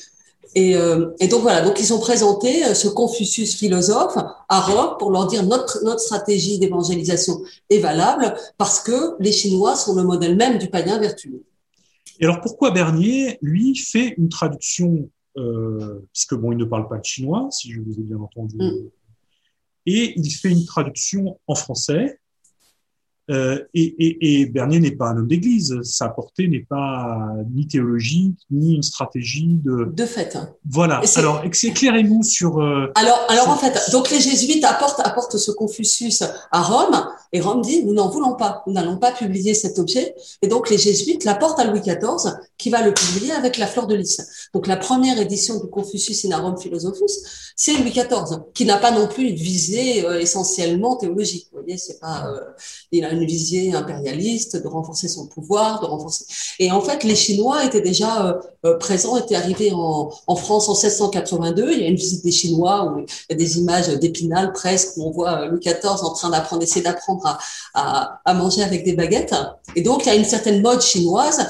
[0.56, 4.16] Et, euh, et, donc voilà, donc ils ont présenté euh, ce Confucius philosophe
[4.48, 9.74] à Rome pour leur dire notre notre stratégie d'évangélisation est valable parce que les Chinois
[9.74, 11.42] sont le modèle même du païen vertueux.
[12.20, 16.98] Et alors pourquoi Bernier, lui, fait une traduction, euh, puisque bon, il ne parle pas
[16.98, 18.90] de chinois, si je vous ai bien entendu, mm.
[19.86, 22.20] et il fait une traduction en français
[23.30, 25.80] euh, et, et, et, Bernier n'est pas un homme d'église.
[25.82, 29.90] Sa portée n'est pas ni théologique, ni une stratégie de.
[29.94, 30.36] De fait.
[30.70, 31.00] Voilà.
[31.16, 32.60] Alors, éclairez-nous sur.
[32.60, 36.22] Euh, alors, alors en fait, donc les jésuites apportent, apportent ce Confucius
[36.52, 40.14] à Rome, et Rome dit nous n'en voulons pas, nous n'allons pas publier cet objet.
[40.42, 43.86] Et donc les jésuites l'apportent à Louis XIV, qui va le publier avec la fleur
[43.86, 44.48] de lys.
[44.52, 48.90] Donc la première édition du Confucius in Rome Philosophus, c'est Louis XIV, qui n'a pas
[48.90, 51.48] non plus une visée euh, essentiellement théologique.
[51.52, 52.26] Vous voyez, c'est pas.
[52.92, 56.24] il a une impérialiste, de renforcer son pouvoir, de renforcer.
[56.58, 58.34] Et en fait, les Chinois étaient déjà euh,
[58.64, 61.72] euh, présents, étaient arrivés en, France en 1682.
[61.72, 64.96] Il y a une visite des Chinois où il y a des images d'Épinal presque,
[64.96, 67.38] où on voit euh, Louis XIV en train d'apprendre, essayer d'apprendre
[67.74, 69.34] à, à, manger avec des baguettes.
[69.76, 71.46] Et donc, il y a une certaine mode chinoise.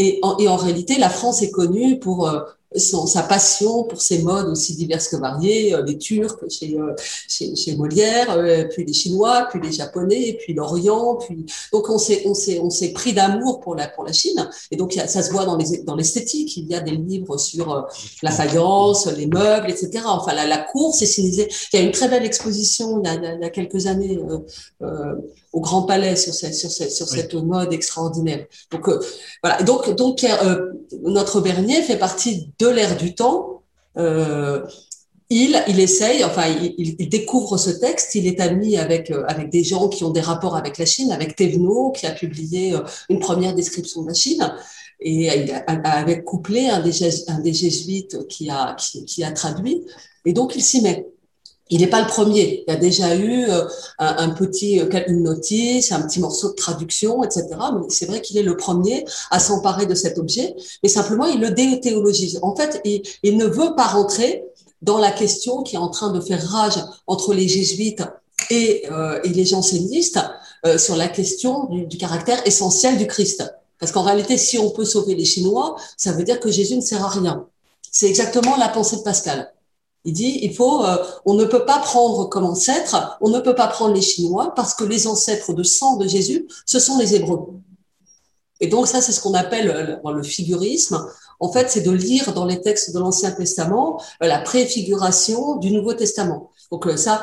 [0.00, 2.30] Et en réalité, la France est connue pour
[2.76, 6.94] son, sa passion pour ces modes aussi diverses que variées, euh, les Turcs chez, euh,
[7.28, 11.98] chez, chez, Molière, euh, puis les Chinois, puis les Japonais, puis l'Orient, puis donc on
[11.98, 15.22] s'est on s'est on s'est pris d'amour pour la pour la Chine et donc ça
[15.22, 16.56] se voit dans les dans l'esthétique.
[16.56, 17.86] Il y a des livres sur
[18.22, 20.04] la faïence, les meubles, etc.
[20.06, 21.48] Enfin la, la cour c'est civilisé.
[21.72, 24.18] Il y a une très belle exposition il y a, il y a quelques années
[24.82, 25.14] euh,
[25.52, 28.46] au Grand Palais sur cette, sur cette, sur cette mode extraordinaire.
[28.70, 29.00] Donc euh,
[29.42, 29.62] voilà.
[29.62, 33.62] Donc donc euh, notre Bernier fait partie de l'ère du temps.
[33.96, 34.64] Euh,
[35.30, 36.46] il, essaye, enfin,
[36.98, 38.14] découvre ce texte.
[38.14, 41.36] Il est ami avec avec des gens qui ont des rapports avec la Chine, avec
[41.36, 42.74] Thévenot, qui a publié
[43.10, 44.54] une première description de la Chine,
[45.00, 45.28] et
[45.84, 48.16] avec couplé un des, jésuites
[48.48, 48.74] a
[49.06, 49.84] qui a traduit.
[50.24, 51.06] Et donc il s'y met.
[51.70, 52.64] Il n'est pas le premier.
[52.66, 53.64] Il y a déjà eu euh,
[53.98, 57.46] un, petit, euh, une notice, un petit morceau de traduction, etc.
[57.74, 61.40] Mais c'est vrai qu'il est le premier à s'emparer de cet objet, mais simplement il
[61.40, 62.38] le déthéologise.
[62.42, 64.44] En fait, il, ne veut pas rentrer
[64.82, 68.02] dans la question qui est en train de faire rage entre les jésuites
[68.50, 70.20] et, euh, et les jansénistes
[70.76, 73.44] sur la question du, du caractère essentiel du Christ.
[73.78, 76.80] Parce qu'en réalité, si on peut sauver les Chinois, ça veut dire que Jésus ne
[76.80, 77.46] sert à rien.
[77.92, 79.52] C'est exactement la pensée de Pascal.
[80.04, 83.54] Il dit, il faut, euh, on ne peut pas prendre comme ancêtre, on ne peut
[83.54, 87.14] pas prendre les Chinois parce que les ancêtres de sang de Jésus, ce sont les
[87.14, 87.48] Hébreux.
[88.60, 91.04] Et donc ça, c'est ce qu'on appelle le, figurisme.
[91.40, 95.70] En fait, c'est de lire dans les textes de l'Ancien Testament euh, la préfiguration du
[95.70, 96.50] Nouveau Testament.
[96.70, 97.22] Donc euh, ça,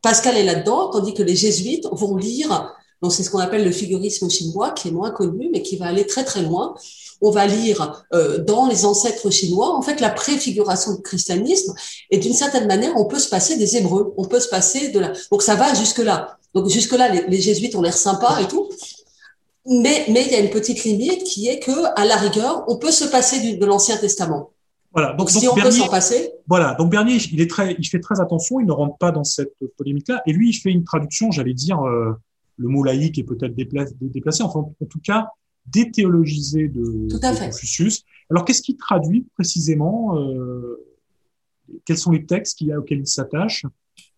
[0.00, 3.72] Pascal est là-dedans, tandis que les jésuites vont lire, donc c'est ce qu'on appelle le
[3.72, 6.74] figurisme chinois, qui est moins connu, mais qui va aller très très loin
[7.22, 11.72] on va lire euh, dans les ancêtres chinois, en fait, la préfiguration du christianisme.
[12.10, 14.98] Et d'une certaine manière, on peut se passer des Hébreux, on peut se passer de
[14.98, 15.12] la.
[15.30, 16.36] Donc ça va jusque là.
[16.54, 18.68] Donc jusque là, les, jésuites ont l'air sympas et tout.
[19.64, 22.76] Mais mais il y a une petite limite qui est que à la rigueur, on
[22.76, 24.50] peut se passer de l'Ancien Testament.
[24.92, 25.14] Voilà.
[25.14, 26.32] Donc, si on peut s'en passer.
[26.48, 26.74] Voilà.
[26.74, 28.60] Donc Bernier, il est très, il fait très attention.
[28.60, 30.22] Il ne rentre pas dans cette polémique-là.
[30.26, 32.12] Et lui, il fait une traduction, j'allais dire, euh,
[32.56, 34.42] le mot laïque est peut-être déplacé.
[34.42, 35.28] Enfin, en tout cas,
[35.66, 38.04] déthéologisé de, Confucius.
[38.30, 40.84] Alors, qu'est-ce qui traduit précisément euh,
[41.84, 43.66] Quels sont les textes qu'il y a auxquels il s'attache?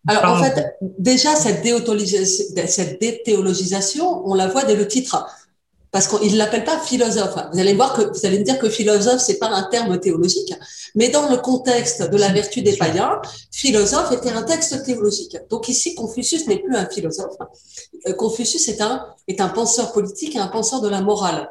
[0.07, 1.65] Alors, en fait, déjà, cette,
[2.67, 5.25] cette déthéologisation, on la voit dès le titre
[5.95, 7.37] parce qu'il l'appelle pas philosophe.
[7.53, 10.53] Vous allez voir que vous allez me dire que philosophe c'est pas un terme théologique,
[10.93, 15.37] mais dans le contexte de la vertu des païens, philosophe était un texte théologique.
[15.49, 17.37] Donc ici, Confucius n'est plus un philosophe.
[18.07, 21.49] Euh, Confucius est un est un penseur politique et un penseur de la morale.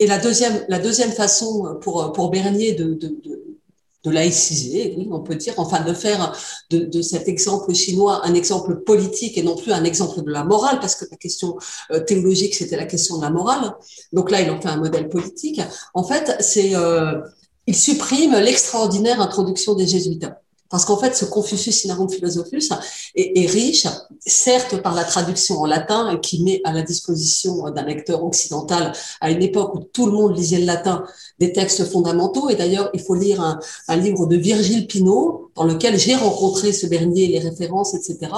[0.00, 3.45] Et la deuxième la deuxième façon pour pour Bernier de, de, de
[4.06, 6.32] de laïciser, oui, on peut dire, enfin de faire
[6.70, 10.78] de, cet exemple chinois un exemple politique et non plus un exemple de la morale,
[10.80, 11.56] parce que la question
[11.90, 13.74] euh, théologique, c'était la question de la morale.
[14.12, 15.60] Donc là, il en fait un modèle politique.
[15.92, 17.20] En fait, c'est euh,
[17.66, 20.26] il supprime l'extraordinaire introduction des jésuites.
[20.68, 22.68] Parce qu'en fait, ce Confucius Sinarum Philosophus
[23.14, 23.86] est, riche,
[24.20, 29.30] certes par la traduction en latin qui met à la disposition d'un lecteur occidental à
[29.30, 31.04] une époque où tout le monde lisait le latin
[31.38, 32.48] des textes fondamentaux.
[32.48, 33.58] Et d'ailleurs, il faut lire un,
[33.88, 38.32] un, livre de Virgile Pinault dans lequel j'ai rencontré ce dernier, les références, etc.,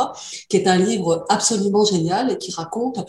[0.48, 3.04] qui est un livre absolument génial et qui raconte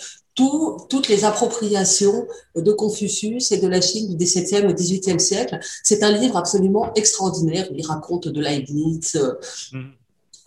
[0.90, 5.60] toutes les appropriations de Confucius et de la Chine du XVIIe au XVIIIe siècle.
[5.84, 7.68] C'est un livre absolument extraordinaire.
[7.74, 9.34] Il raconte de Leibniz, euh,
[9.74, 9.92] mm.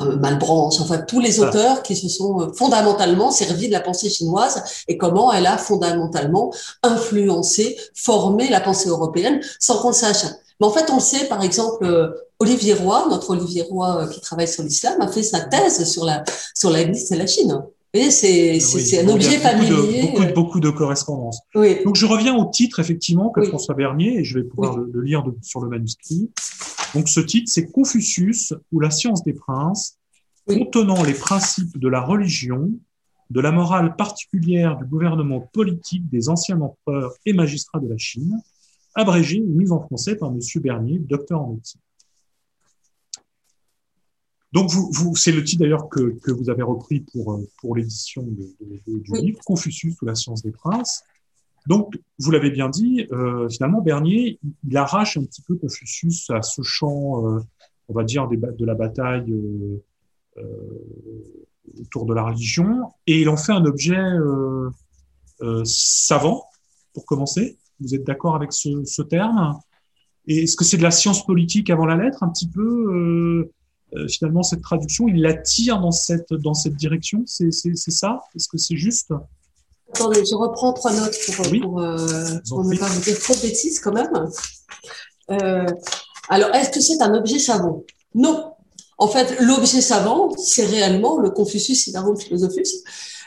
[0.03, 4.11] euh, Malebranche, enfin tous les auteurs qui se sont euh, fondamentalement servis de la pensée
[4.11, 10.25] chinoise et comment elle a fondamentalement influencé, formé la pensée européenne sans qu'on le sache.
[10.61, 14.47] Mais en fait, on le sait, par exemple, Olivier Roy, notre Olivier Roy qui travaille
[14.47, 16.23] sur l'islam, a fait sa thèse sur la
[16.55, 17.63] sur la Chine
[18.11, 20.03] c'est un objet familier.
[20.03, 21.41] beaucoup, de, beaucoup de correspondances.
[21.55, 21.85] Oui.
[21.85, 25.25] Donc, je reviens au titre, effectivement, que François Bernier, et je vais pouvoir le, lire
[25.43, 26.31] sur le manuscrit.
[26.95, 29.99] Donc, ce titre, c'est Confucius ou la science des princes,
[30.47, 32.71] contenant les principes de la religion,
[33.31, 38.39] de la morale particulière du gouvernement politique des anciens empereurs et magistrats de la Chine,
[38.95, 41.81] abrégé et mis en français par Monsieur Bernier, docteur en médecine.
[44.53, 47.75] Donc, vous, vous, c'est le titre d'ailleurs que, que, vous avez repris pour, euh, pour
[47.75, 51.03] l'édition du livre, Confucius ou la science des princes.
[51.67, 54.39] Donc, vous l'avez bien dit, euh, finalement, Bernier,
[54.69, 57.41] il arrache un petit peu Confucius à ce champ, euh,
[57.89, 59.83] on va dire, des, de la bataille euh,
[60.39, 60.43] euh,
[61.81, 64.71] autour de la religion, et il en fait un objet euh,
[65.65, 66.45] savant,
[66.93, 67.57] pour commencer.
[67.81, 69.59] Vous êtes d'accord avec ce, ce terme?
[70.27, 73.51] Et est-ce que c'est de la science politique avant la lettre, un petit peu
[73.97, 78.21] euh, finalement cette traduction, il l'attire dans cette, dans cette direction C'est ça?
[78.35, 79.13] Est-ce que c'est juste?
[79.95, 81.97] Attendez, je reprends trois notes pour, pour, euh,
[82.49, 84.13] pour ne pas vous dire trop de bêtises quand même.
[85.31, 85.67] Euh,
[86.29, 87.85] alors, est-ce que c'est un objet savant?
[88.15, 88.53] Non.
[88.99, 92.85] En fait, l'objet savant, c'est réellement le Confucius Sinarum Philosophus,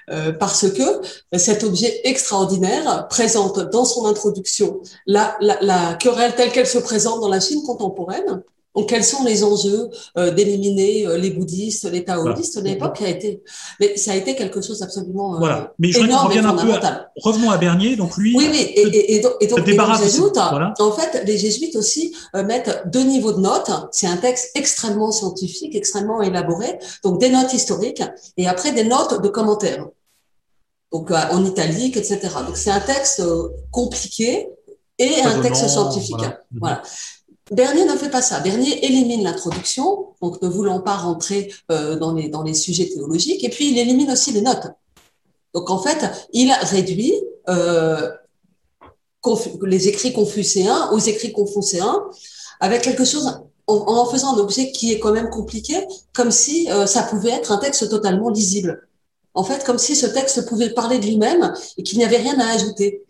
[0.09, 1.01] euh, parce que
[1.38, 7.22] cet objet extraordinaire présente dans son introduction la, la, la querelle telle qu'elle se présente
[7.22, 8.43] dans la Chine contemporaine,
[8.76, 12.59] donc, quels sont les enjeux euh, d'éliminer euh, les bouddhistes, les taoïstes?
[12.59, 13.41] De l'époque a été,
[13.80, 15.73] mais ça a été quelque chose d'absolument euh, voilà.
[15.80, 17.09] Mais je énorme et fondamental.
[17.21, 18.36] revenons à Bernier, donc lui.
[18.36, 22.13] Oui, oui, et, et, et donc, et donc les jésuites, en fait, les jésuites aussi
[22.34, 23.71] mettent deux niveaux de notes.
[23.91, 28.03] C'est un texte extrêmement scientifique, extrêmement élaboré, donc des notes historiques
[28.38, 29.88] et après des notes de commentaires.
[30.91, 32.19] Donc en italique, etc.
[32.45, 33.21] Donc c'est un texte
[33.71, 34.47] compliqué
[34.97, 36.15] et un texte scientifique.
[36.17, 36.39] Voilà.
[36.51, 36.82] voilà.
[37.52, 38.39] Bernier ne fait pas ça.
[38.39, 43.43] Bernier élimine l'introduction, donc ne voulant pas rentrer euh, dans, les, dans les sujets théologiques,
[43.43, 44.68] et puis il élimine aussi les notes.
[45.54, 47.14] Donc en fait, il réduit
[47.48, 48.12] euh,
[49.62, 52.04] les écrits confucéens aux écrits confucéens
[52.60, 55.76] avec quelque chose en, en faisant un objet qui est quand même compliqué,
[56.14, 58.88] comme si euh, ça pouvait être un texte totalement lisible.
[59.36, 62.39] En fait, comme si ce texte pouvait parler de lui-même et qu'il n'y avait rien
[62.39, 63.04] à ajouter.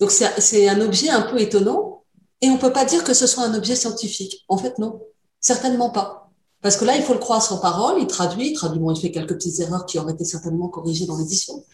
[0.00, 1.87] Donc c'est un objet un peu étonnant
[2.40, 4.44] et on peut pas dire que ce soit un objet scientifique.
[4.48, 5.00] En fait, non,
[5.40, 6.30] certainement pas.
[6.62, 9.00] Parce que là, il faut le croire sans parole, il traduit, il traduit, bon, il
[9.00, 11.64] fait quelques petites erreurs qui auraient été certainement corrigées dans l'édition,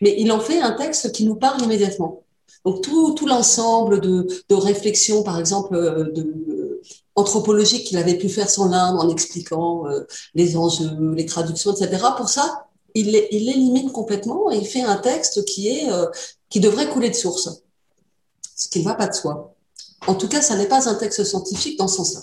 [0.00, 2.24] mais il en fait un texte qui nous parle immédiatement.
[2.64, 6.82] Donc tout, tout l'ensemble de, de réflexions, par exemple, euh, de, euh,
[7.14, 12.04] anthropologiques qu'il avait pu faire sur l'Inde en expliquant euh, les enjeux, les traductions, etc.
[12.16, 15.88] Pour ça, il, il l'élimine complètement et il fait un texte qui est
[16.50, 17.62] qui devrait couler de source,
[18.54, 19.51] ce qui ne va pas de soi.
[20.06, 22.20] En tout cas, ça n'est pas un texte scientifique dans ce sens-là.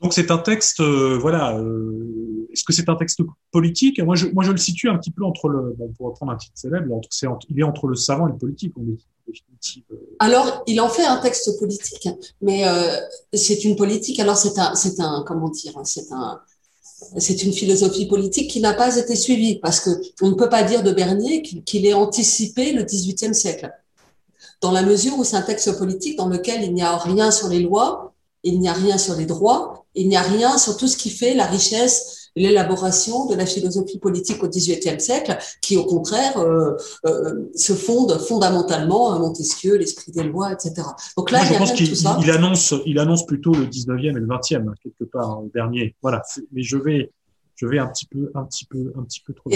[0.00, 1.56] Donc c'est un texte, euh, voilà.
[1.58, 3.20] Euh, est-ce que c'est un texte
[3.50, 4.00] politique?
[4.00, 6.36] Moi je, moi, je le situe un petit peu entre le, bon, pour reprendre un
[6.36, 7.08] titre célèbre, entre,
[7.48, 8.82] il est entre le savant et le politique, en
[9.26, 9.82] définitive.
[9.90, 9.96] Euh.
[10.20, 12.08] Alors, il en fait un texte politique,
[12.40, 12.64] mais
[13.32, 14.20] c'est une politique.
[14.20, 16.40] Alors c'est un, c'est un, comment dire, c'est un,
[17.18, 19.90] c'est une philosophie politique qui n'a pas été suivie parce que
[20.22, 23.72] on ne peut pas dire de Bernier qu'il ait anticipé le XVIIIe siècle
[24.60, 27.48] dans la mesure où c'est un texte politique dans lequel il n'y a rien sur
[27.48, 30.86] les lois, il n'y a rien sur les droits, il n'y a rien sur tout
[30.86, 35.84] ce qui fait la richesse l'élaboration de la philosophie politique au XVIIIe siècle, qui au
[35.84, 40.74] contraire euh, euh, se fonde fondamentalement à Montesquieu, l'esprit des lois, etc.
[41.16, 42.18] Donc là, il y a rien de tout ça.
[42.22, 45.96] Il annonce, il annonce plutôt le XIXe et le XXe quelque part le dernier.
[46.02, 46.22] Voilà.
[46.52, 47.10] Mais je vais,
[47.56, 49.50] je vais un petit peu, un petit peu, un petit peu trop.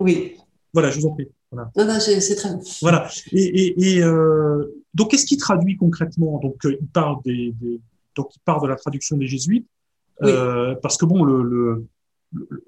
[0.00, 0.36] oui.
[0.72, 1.28] Voilà, je vous en prie.
[1.50, 1.70] Voilà.
[1.76, 2.60] Non, non, c'est très bien.
[2.82, 3.08] Voilà.
[3.32, 6.40] Et, et, et euh, donc, qu'est-ce qui traduit concrètement?
[6.40, 7.80] Donc, euh, il parle des, des,
[8.14, 9.66] donc il parle de la traduction des jésuites,
[10.22, 11.86] euh, parce que bon, le,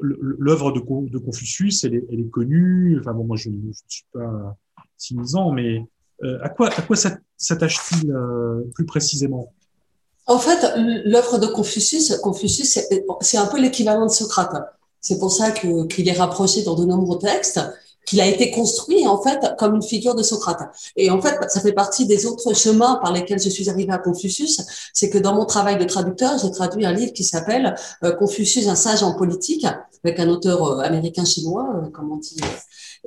[0.01, 2.99] l'œuvre de, de, Confucius, elle est, elle est, connue.
[3.01, 4.57] Enfin bon, moi je ne suis pas
[4.97, 5.85] cynisant, mais
[6.23, 6.97] euh, à quoi, à quoi
[7.37, 8.13] s'attache-t-il
[8.75, 9.53] plus précisément?
[10.27, 10.75] En fait,
[11.07, 12.79] l'œuvre de Confucius, Confucius,
[13.21, 14.55] c'est un peu l'équivalent de Socrate.
[15.01, 17.61] C'est pour ça qu'il est rapproché dans de nombreux textes
[18.09, 20.63] qu'il a été construit en fait comme une figure de Socrate.
[20.97, 23.99] Et en fait, ça fait partie des autres chemins par lesquels je suis arrivée à
[23.99, 24.63] Confucius.
[24.95, 28.67] C'est que dans mon travail de traducteur, j'ai traduit un livre qui s'appelle euh, Confucius,
[28.69, 29.67] un sage en politique,
[30.05, 32.41] avec un auteur euh, américain-chinois, euh, comment on dit,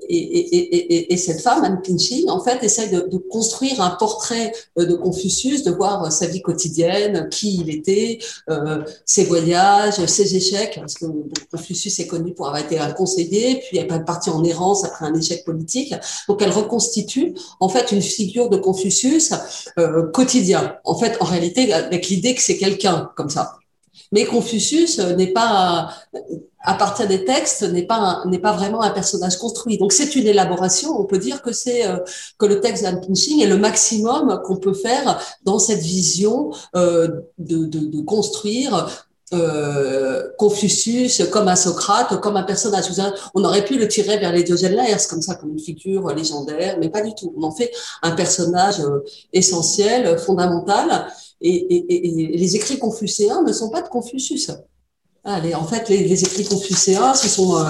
[0.09, 3.91] et, et, et, et, cette femme, Anne Pinchy, en fait, essaye de, de, construire un
[3.91, 8.19] portrait euh, de Confucius, de voir euh, sa vie quotidienne, qui il était,
[8.49, 11.05] euh, ses voyages, ses échecs, parce que
[11.51, 15.05] Confucius est connu pour avoir été un conseiller, puis elle est partie en errance après
[15.05, 15.93] un échec politique.
[16.27, 19.33] Donc, elle reconstitue, en fait, une figure de Confucius
[19.77, 20.75] euh, quotidien.
[20.83, 23.57] En fait, en réalité, avec l'idée que c'est quelqu'un comme ça.
[24.11, 25.89] Mais Confucius n'est pas
[26.64, 29.78] à partir des textes n'est pas n'est pas vraiment un personnage construit.
[29.78, 30.99] Donc c'est une élaboration.
[30.99, 31.97] On peut dire que c'est euh,
[32.38, 37.07] que le texte d'Anne Pinching est le maximum qu'on peut faire dans cette vision euh,
[37.38, 42.86] de, de, de, construire euh, Confucius comme un Socrate, comme un personnage.
[43.34, 46.78] On aurait pu le tirer vers les Diogènes Laërce, comme ça, comme une figure légendaire,
[46.80, 47.34] mais pas du tout.
[47.38, 51.07] On en fait un personnage euh, essentiel, fondamental.
[51.39, 54.51] Et, et, et, les écrits confucéens ne sont pas de Confucius.
[55.24, 57.69] Allez, en fait, les, écrits confucéens, ce sont, euh,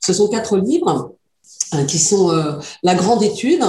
[0.00, 1.12] ce sont quatre livres
[1.72, 2.52] hein, qui sont euh,
[2.84, 3.62] La Grande Étude,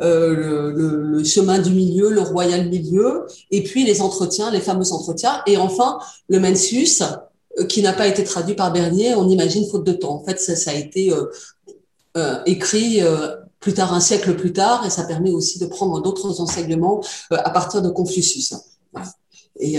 [0.00, 0.70] euh, le,
[1.02, 5.56] le, chemin du milieu, le royal milieu, et puis les entretiens, les fameux entretiens, et
[5.56, 5.98] enfin
[6.28, 7.02] le Mensus,
[7.68, 10.14] qui n'a pas été traduit par Bernier, on imagine faute de temps.
[10.14, 11.12] En fait, ça, ça a été
[12.46, 13.00] écrit
[13.60, 17.50] plus tard, un siècle plus tard, et ça permet aussi de prendre d'autres enseignements à
[17.50, 18.54] partir de Confucius.
[19.60, 19.78] Et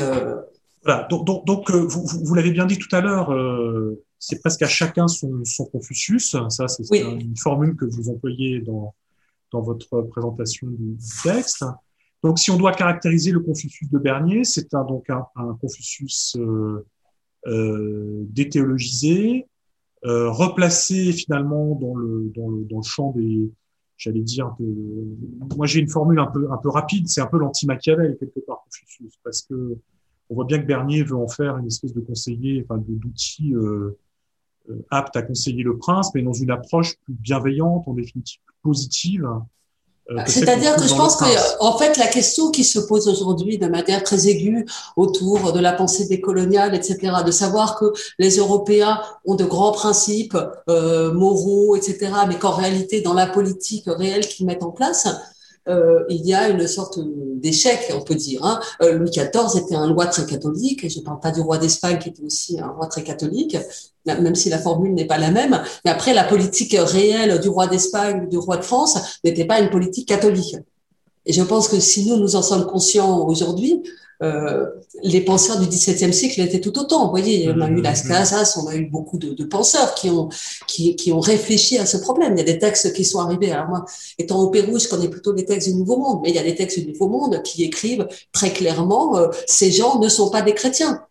[0.84, 4.40] voilà, donc, donc, donc euh, vous, vous l'avez bien dit tout à l'heure, euh, c'est
[4.40, 6.36] presque à chacun son, son Confucius.
[6.50, 8.94] Ça, c'est une formule que vous employez dans,
[9.52, 11.66] dans votre présentation du, texte.
[12.24, 16.36] Donc, si on doit caractériser le Confucius de Bernier, c'est un, donc un, un Confucius
[16.38, 16.86] euh,
[17.48, 19.48] euh déthéologisé,
[20.06, 23.52] euh, replacé finalement dans le, dans le, dans le champ des,
[23.98, 27.38] j'allais dire, de, moi j'ai une formule un peu, un peu rapide, c'est un peu
[27.38, 29.78] l'anti-Machiavel quelque part Confucius, parce que
[30.34, 34.00] on voit bien que Bernier veut en faire une espèce de conseiller, enfin d'outil euh,
[34.72, 38.56] euh, apte à conseiller le prince, mais dans une approche plus bienveillante, en définitive plus
[38.64, 39.30] positive.
[40.10, 43.68] Euh, C'est-à-dire que je pense que, en fait, la question qui se pose aujourd'hui de
[43.68, 44.66] manière très aiguë
[44.96, 50.38] autour de la pensée décoloniale, etc., de savoir que les Européens ont de grands principes
[50.68, 55.08] moraux, etc., mais qu'en réalité, dans la politique réelle qu'ils mettent en place,
[55.68, 57.00] euh, il y a une sorte
[57.36, 58.44] d'échec, on peut dire.
[58.44, 58.60] Hein.
[58.82, 62.00] Euh, Louis XIV était un roi très catholique, je ne parle pas du roi d'Espagne
[62.00, 63.58] qui était aussi un roi très catholique,
[64.06, 65.62] même si la formule n'est pas la même.
[65.86, 69.70] Mais après, la politique réelle du roi d'Espagne, du roi de France, n'était pas une
[69.70, 70.56] politique catholique.
[71.26, 73.82] Et je pense que si nous, nous en sommes conscients aujourd'hui,
[74.22, 74.68] euh,
[75.02, 77.06] les penseurs du XVIIe siècle étaient tout autant.
[77.06, 80.10] Vous voyez, on a eu Las Casas, on a eu beaucoup de, de penseurs qui
[80.10, 80.30] ont,
[80.68, 82.34] qui, qui, ont réfléchi à ce problème.
[82.36, 83.52] Il y a des textes qui sont arrivés.
[83.52, 83.86] Alors moi,
[84.18, 86.44] étant au Pérou, je connais plutôt les textes du Nouveau Monde, mais il y a
[86.44, 90.42] des textes du Nouveau Monde qui écrivent très clairement euh, ces gens ne sont pas
[90.42, 91.02] des chrétiens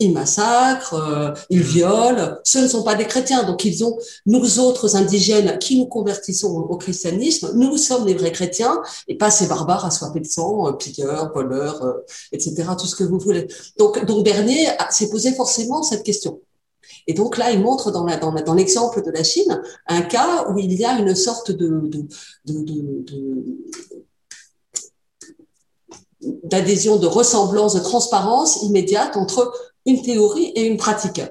[0.00, 2.36] ils massacrent, euh, ils violent.
[2.44, 3.42] Ce ne sont pas des chrétiens.
[3.44, 8.32] Donc, ils ont, nous autres indigènes qui nous convertissons au, christianisme, nous sommes les vrais
[8.32, 11.92] chrétiens et pas ces barbares assoiffés de sang, euh, pilleurs, voleurs, euh,
[12.32, 13.48] etc., tout ce que vous voulez.
[13.78, 16.40] Donc, donc Bernier s'est posé forcément cette question.
[17.06, 20.48] Et donc là, il montre dans, la, dans, dans l'exemple de la Chine un cas
[20.48, 22.06] où il y a une sorte de, de,
[22.46, 23.44] de, de
[26.44, 29.52] d'adhésion, de ressemblance, de transparence immédiate entre
[29.88, 31.22] une théorie et une pratique.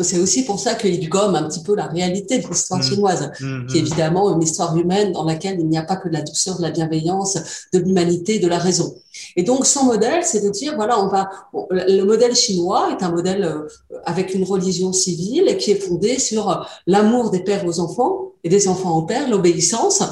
[0.00, 2.82] C'est aussi pour ça qu'il gomme un petit peu la réalité de l'histoire mmh.
[2.82, 6.08] chinoise, mmh, qui est évidemment une histoire humaine dans laquelle il n'y a pas que
[6.08, 7.36] de la douceur, de la bienveillance,
[7.74, 8.94] de l'humanité, de la raison.
[9.36, 13.10] Et donc son modèle, c'est de dire voilà, on va le modèle chinois est un
[13.10, 18.32] modèle euh, avec une religion civile qui est fondée sur l'amour des pères aux enfants
[18.44, 20.02] et des enfants aux pères, l'obéissance,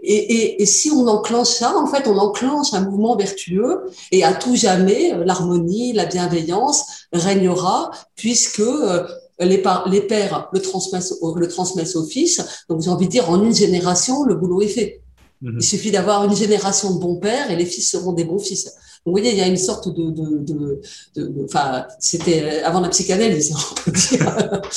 [0.00, 4.22] et, et, et, si on enclenche ça, en fait, on enclenche un mouvement vertueux et
[4.22, 9.04] à tout jamais, euh, l'harmonie, la bienveillance régnera puisque euh,
[9.40, 12.40] les, les pères le transmettent, le transmettent aux fils.
[12.68, 15.02] Donc, j'ai envie de dire, en une génération, le boulot est fait.
[15.42, 15.56] Mhm.
[15.58, 18.72] Il suffit d'avoir une génération de bons pères et les fils seront des bons fils.
[19.04, 20.80] vous voyez, il y a une sorte de, de, de,
[21.16, 24.60] de enfin, c'était avant la psychanalyse, on peut dire.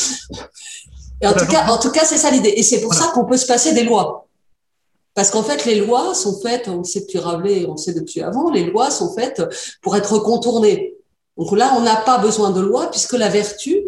[1.24, 2.54] Et en tout cas, en tout cas, c'est ça l'idée.
[2.58, 4.28] Et c'est pour ça qu'on peut se passer des lois.
[5.14, 8.50] Parce qu'en fait, les lois sont faites, on sait depuis Rabelais, on sait depuis avant,
[8.50, 9.42] les lois sont faites
[9.82, 10.96] pour être contournées.
[11.38, 13.82] Donc là, on n'a pas besoin de loi puisque la vertu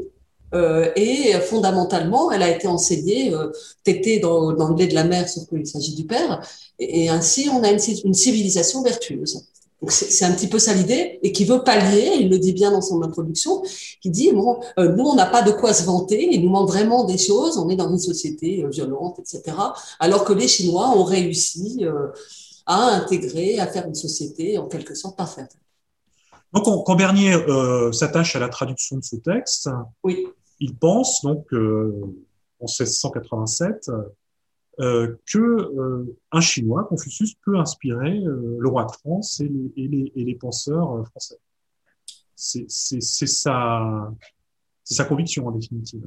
[0.54, 3.52] euh, est fondamentalement, elle a été enseignée, euh,
[3.84, 6.46] tétée dans, dans le lait de la mère, sauf qu'il s'agit du père,
[6.78, 9.48] et, ainsi on a une civilisation vertueuse.
[9.84, 12.72] Donc c'est un petit peu ça l'idée, et qui veut pallier, il le dit bien
[12.72, 13.62] dans son introduction,
[14.00, 16.70] qui dit, bon, euh, nous, on n'a pas de quoi se vanter, il nous manque
[16.70, 19.58] vraiment des choses, on est dans une société euh, violente, etc.,
[20.00, 22.08] alors que les Chinois ont réussi euh,
[22.66, 25.58] à intégrer, à faire une société en quelque sorte parfaite.
[26.54, 27.36] Donc, quand Bernier
[27.92, 29.68] s'attache à la traduction de ce texte,
[30.06, 30.28] oui.
[30.62, 33.90] il pense donc en 1687
[34.80, 39.72] euh, que euh, un Chinois, Confucius, peut inspirer euh, le roi de France et les,
[39.78, 41.38] et les, et les penseurs euh, français.
[42.36, 42.68] C'est
[43.28, 44.12] sa,
[44.84, 46.04] sa conviction en définitive.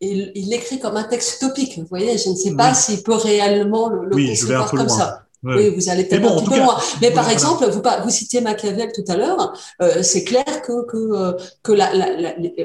[0.00, 1.78] Il, il l'écrit comme un texte utopique.
[1.78, 4.88] Vous voyez, je ne sais pas s'il peut réellement le, le oui, concevoir comme loin.
[4.88, 5.22] ça.
[5.42, 6.76] Oui, vous allez peut-être un petit peu loin.
[7.00, 9.56] Mais par exemple, vous, vous citiez Machiavel tout à l'heure.
[9.80, 12.64] Euh, c'est clair que que, que la, la, la, euh,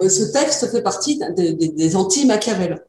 [0.00, 2.84] ce texte fait partie des, anti-Machiavel.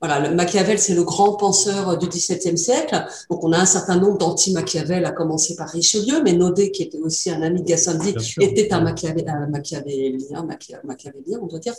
[0.00, 3.06] Voilà, le Machiavel, c'est le grand penseur du XVIIe siècle.
[3.30, 6.98] Donc, on a un certain nombre d'anti-Machiavel, à commencer par Richelieu, mais Naudet, qui était
[6.98, 10.46] aussi un ami de Gassendi, était un, Machiavel, un machiavélien,
[10.84, 11.74] machiavélien, on doit dire.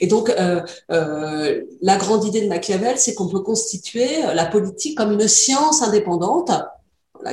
[0.00, 4.96] Et donc, euh, euh, la grande idée de Machiavel, c'est qu'on peut constituer la politique
[4.96, 6.50] comme une science indépendante,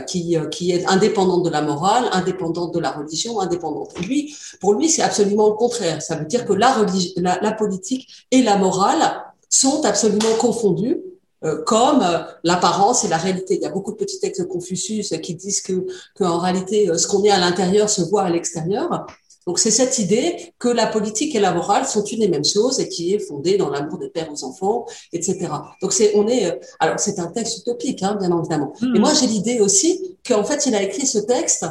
[0.07, 3.97] qui, euh, qui est indépendante de la morale, indépendante de la religion, indépendante.
[3.99, 6.01] Lui, pour lui, c'est absolument le contraire.
[6.01, 11.01] Ça veut dire que la politique et la morale sont absolument confondues
[11.43, 13.55] euh, comme euh, l'apparence et la réalité.
[13.55, 16.89] Il y a beaucoup de petits textes de Confucius qui disent que, que en réalité,
[16.97, 19.05] ce qu'on est à l'intérieur se voit à l'extérieur.
[19.47, 22.79] Donc c'est cette idée que la politique et la morale sont une et même chose
[22.79, 25.47] et qui est fondée dans l'amour des pères aux enfants, etc.
[25.81, 28.73] Donc c'est on est euh, alors c'est un texte utopique, hein, bien évidemment.
[28.81, 31.65] Et moi j'ai l'idée aussi qu'en fait il a écrit ce texte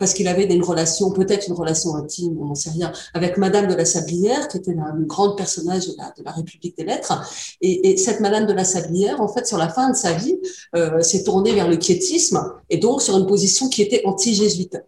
[0.00, 3.68] parce qu'il avait une relation, peut-être une relation intime, on n'en sait rien, avec Madame
[3.68, 7.12] de la Sablière, qui était une grande personnage de la, de la République des Lettres.
[7.60, 10.38] Et, et, cette Madame de la Sablière, en fait, sur la fin de sa vie,
[10.74, 14.78] euh, s'est tournée vers le quiétisme et donc sur une position qui était anti-jésuite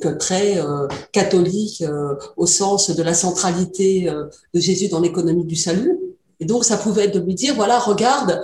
[0.00, 4.24] très euh, catholique euh, au sens de la centralité euh,
[4.54, 5.98] de Jésus dans l'économie du salut.
[6.40, 8.42] Et donc, ça pouvait être de lui dire, voilà, regarde,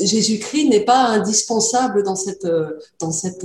[0.00, 2.46] Jésus-Christ n'est pas indispensable dans cette,
[3.00, 3.44] dans cette,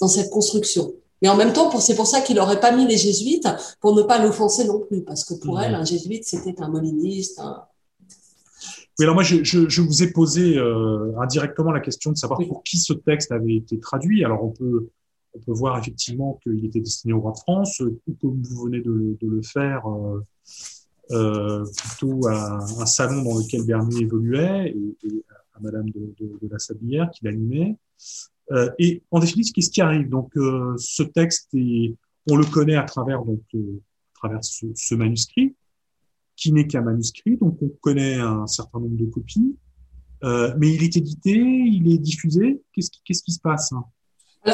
[0.00, 0.94] dans cette construction.
[1.22, 3.46] Mais en même temps, c'est pour ça qu'il n'aurait pas mis les jésuites,
[3.80, 5.62] pour ne pas l'offenser non plus, parce que pour mmh.
[5.62, 7.40] elle, un jésuite, c'était un moliniste.
[8.98, 10.58] Oui, alors moi, je, je, je vous ai posé
[11.20, 14.24] indirectement la question de savoir pour qui ce texte avait été traduit.
[14.24, 14.88] Alors, on peut
[15.34, 18.80] on peut voir effectivement qu'il était destiné au roi de France, ou comme vous venez
[18.80, 20.24] de, le faire, euh,
[21.10, 24.74] euh, plutôt à un salon dans lequel Bernier évoluait
[25.04, 25.24] et,
[25.54, 27.76] à Madame de, la Sablière qui l'animait.
[28.52, 30.08] Euh, et en définitive, qu'est-ce qui arrive?
[30.08, 35.54] Donc, ce texte, on le connaît à travers donc à travers ce, manuscrit,
[36.34, 39.56] qui n'est qu'un manuscrit, donc on connaît un certain nombre de copies.
[40.22, 42.60] Mais il est édité, il est diffusé.
[42.72, 43.72] Qu'est-ce qui, se passe?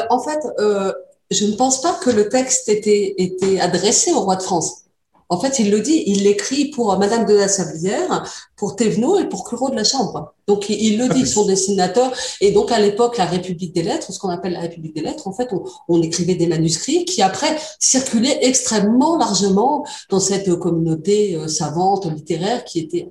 [0.09, 0.91] En fait, euh,
[1.31, 4.84] je ne pense pas que le texte était, était adressé au roi de France.
[5.29, 8.23] En fait, il le dit, il l'écrit pour Madame de la Sablière,
[8.55, 10.33] pour Thévenot et pour Claude de la Chambre.
[10.47, 12.11] Donc, il, le dit, son dessinateur.
[12.41, 15.27] Et donc, à l'époque, la République des Lettres, ce qu'on appelle la République des Lettres,
[15.27, 21.35] en fait, on, on, écrivait des manuscrits qui, après, circulaient extrêmement largement dans cette communauté
[21.35, 23.09] euh, savante, littéraire, qui était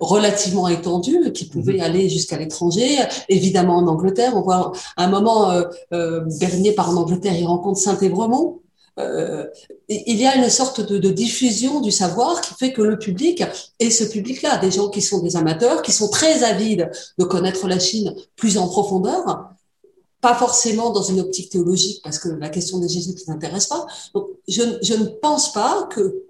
[0.00, 1.80] relativement étendue, qui pouvait mhm.
[1.82, 2.98] aller jusqu'à l'étranger,
[3.28, 4.32] évidemment en Angleterre.
[4.34, 8.60] On voit un moment, euh, euh, Bernier part en Angleterre, il rencontre Saint-Évremont.
[9.00, 9.46] Euh,
[9.88, 13.42] il y a une sorte de, diffusion du savoir qui fait que le public,
[13.78, 17.66] et ce public-là, des gens qui sont des amateurs, qui sont très avides de connaître
[17.66, 19.50] la Chine plus en profondeur,
[20.20, 23.86] pas forcément dans une optique théologique, parce que la question des jésuites ne intéresse pas.
[24.46, 26.22] Je, ne pense pas que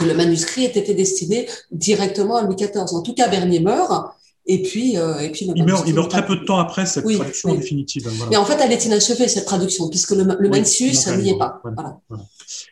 [0.00, 2.94] le manuscrit ait été destiné directement à Louis XIV.
[2.94, 4.14] En tout cas, Bernier meurt.
[4.46, 7.04] Et puis, euh, et puis il meurt, il meurt très peu de temps après cette
[7.04, 8.06] traduction en définitive.
[8.08, 8.32] Voilà.
[8.32, 11.60] Et en fait, elle est inachevée cette traduction puisque le, le Mencius n'y est pas.
[11.62, 11.98] Voilà.
[12.10, 12.24] Voilà.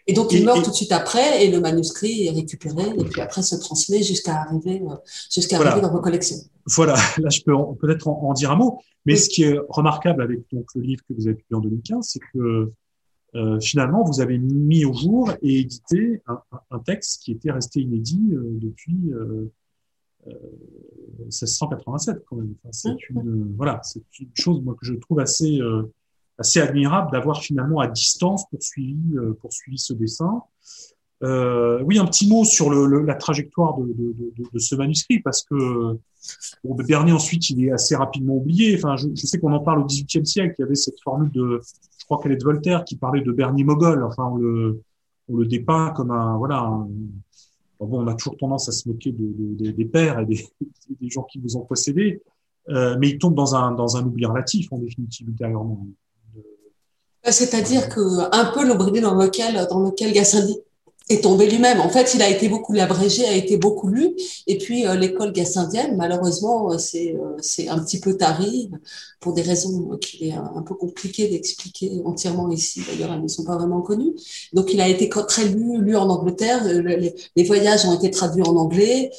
[0.07, 3.23] Et donc, il meurt tout de suite après, et le manuscrit est récupéré, et puis
[3.23, 4.97] après se transmet jusqu'à arriver, euh,
[5.33, 6.37] jusqu'à arriver dans vos collections.
[6.67, 6.95] Voilà.
[7.19, 8.79] Là, je peux peut-être en, en, dire un mot.
[9.07, 12.07] Mais ce qui est remarquable avec donc le livre que vous avez publié en 2015,
[12.07, 12.73] c'est que
[13.35, 17.81] euh, finalement, vous avez mis au jour et édité un, un texte qui était resté
[17.81, 19.51] inédit euh, depuis euh,
[20.27, 22.55] 1687 euh, quand même.
[22.63, 25.61] Enfin, c'est une voilà, c'est une chose moi que je trouve assez
[26.39, 28.97] assez admirable d'avoir finalement à distance poursuivi
[29.41, 30.43] poursuivi ce dessin.
[31.23, 34.75] Euh, oui, un petit mot sur le, le, la trajectoire de, de, de, de, ce
[34.75, 35.55] manuscrit, parce que
[36.65, 38.75] bon, Bernier ensuite, il est assez rapidement oublié.
[38.77, 40.55] Enfin, je, je sais qu'on en parle au XVIIIe siècle.
[40.59, 41.61] Il y avait cette formule de
[41.99, 44.03] je crois qu'elle est de Voltaire, qui parlait de Bernie Mogol.
[44.03, 44.83] Enfin, on le,
[45.29, 46.69] on le dépeint comme un, voilà,
[47.87, 50.49] bon, on a toujours tendance à se moquer de, de, des pères et des,
[51.01, 52.23] des, gens qui vous ont possédé,
[52.69, 55.87] euh, mais il tombe dans un, dans un oubli relatif, en définitive, ultérieurement.
[57.25, 58.01] C'est-à-dire que
[58.35, 60.59] un peu l'oubli dans lequel, dans lequel Gassendi
[61.09, 61.81] est tombé lui-même.
[61.81, 64.11] En fait, il a été beaucoup abrégé, a été beaucoup lu.
[64.47, 68.71] Et puis, euh, l'école gassindienne, malheureusement, euh, c'est euh, c'est un petit peu tari
[69.21, 72.83] pour des raisons qu'il est un, peu compliqué d'expliquer entièrement ici.
[72.89, 74.15] D'ailleurs, elles ne sont pas vraiment connues.
[74.53, 76.65] Donc, il a été très lu, lu en Angleterre.
[76.65, 79.13] Les, voyages ont été traduits en anglais.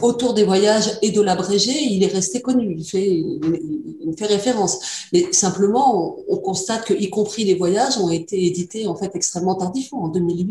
[0.00, 2.74] Autour des voyages et de l'abrégé, il est resté connu.
[2.78, 4.78] Il fait, il, fait référence.
[5.12, 9.10] Mais simplement, on, on constate que, y compris les voyages, ont été édités en fait
[9.14, 10.49] extrêmement tardivement en 2008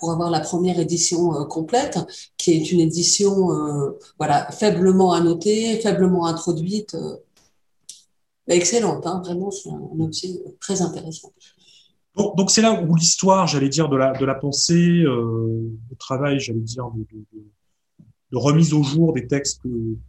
[0.00, 1.98] pour avoir la première édition euh, complète,
[2.36, 7.16] qui est une édition euh, voilà faiblement annotée, faiblement introduite, euh,
[8.48, 9.06] excellente.
[9.06, 11.32] Hein, vraiment, c'est un objet très intéressant.
[12.16, 16.58] Donc, c'est là où l'histoire, j'allais dire, de la, de la pensée, le travail, j'allais
[16.58, 19.62] dire, de, remise au jour des textes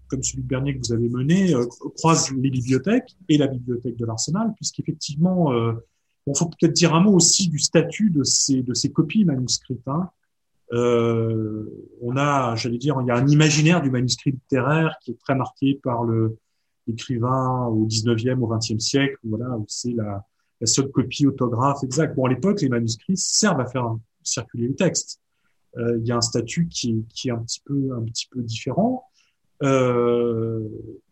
[0.07, 1.53] comme celui de Bernier que vous avez mené,
[1.97, 5.53] croise les bibliothèques et la bibliothèque de l'Arsenal, puisqu'effectivement,
[6.25, 9.87] Bon, faut peut-être dire un mot aussi du statut de ces, de ces copies manuscrites.
[9.87, 10.09] Hein.
[10.73, 11.65] Euh,
[12.01, 15.35] on a, j'allais dire, il y a un imaginaire du manuscrit littéraire qui est très
[15.35, 16.37] marqué par le
[16.87, 20.25] l'écrivain au 19e, au 20e siècle, voilà, où c'est la,
[20.63, 22.15] seule copie autographe exacte.
[22.15, 25.19] Bon, à l'époque, les manuscrits servent à faire circuler le texte.
[25.77, 28.41] Euh, il y a un statut qui, qui est un petit peu, un petit peu
[28.41, 29.05] différent.
[29.63, 30.67] Euh,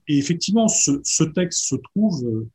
[0.08, 2.48] et effectivement, ce, ce texte se trouve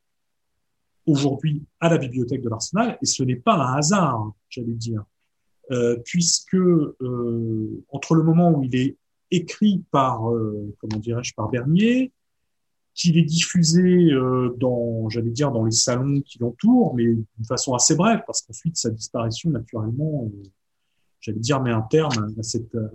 [1.06, 5.04] aujourd'hui à la bibliothèque de l'Arsenal, et ce n'est pas un hasard, j'allais dire,
[5.70, 8.96] euh, puisque euh, entre le moment où il est
[9.30, 12.12] écrit par, euh, comment dirais-je, par Bernier,
[12.94, 14.10] qu'il est diffusé
[14.58, 18.76] dans, j'allais dire, dans les salons qui l'entourent, mais d'une façon assez brève, parce qu'ensuite
[18.76, 20.30] sa disparition, naturellement,
[21.18, 22.42] j'allais dire, met un terme à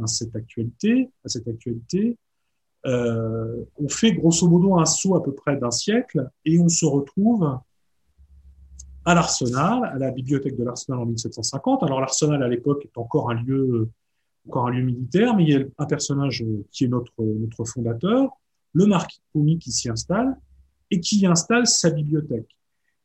[0.07, 2.15] cette, actualité, à cette actualité.
[2.85, 7.59] On fait grosso modo un saut à peu près d'un siècle et on se retrouve
[9.09, 11.81] à l'Arsenal, à la bibliothèque de l'Arsenal en 1750.
[11.81, 13.89] Alors l'Arsenal à l'époque est encore un lieu,
[14.47, 18.29] encore un lieu militaire, mais il y a un personnage qui est notre notre fondateur,
[18.73, 20.37] le marquis Poumi, qui s'y installe
[20.91, 22.55] et qui y installe sa bibliothèque.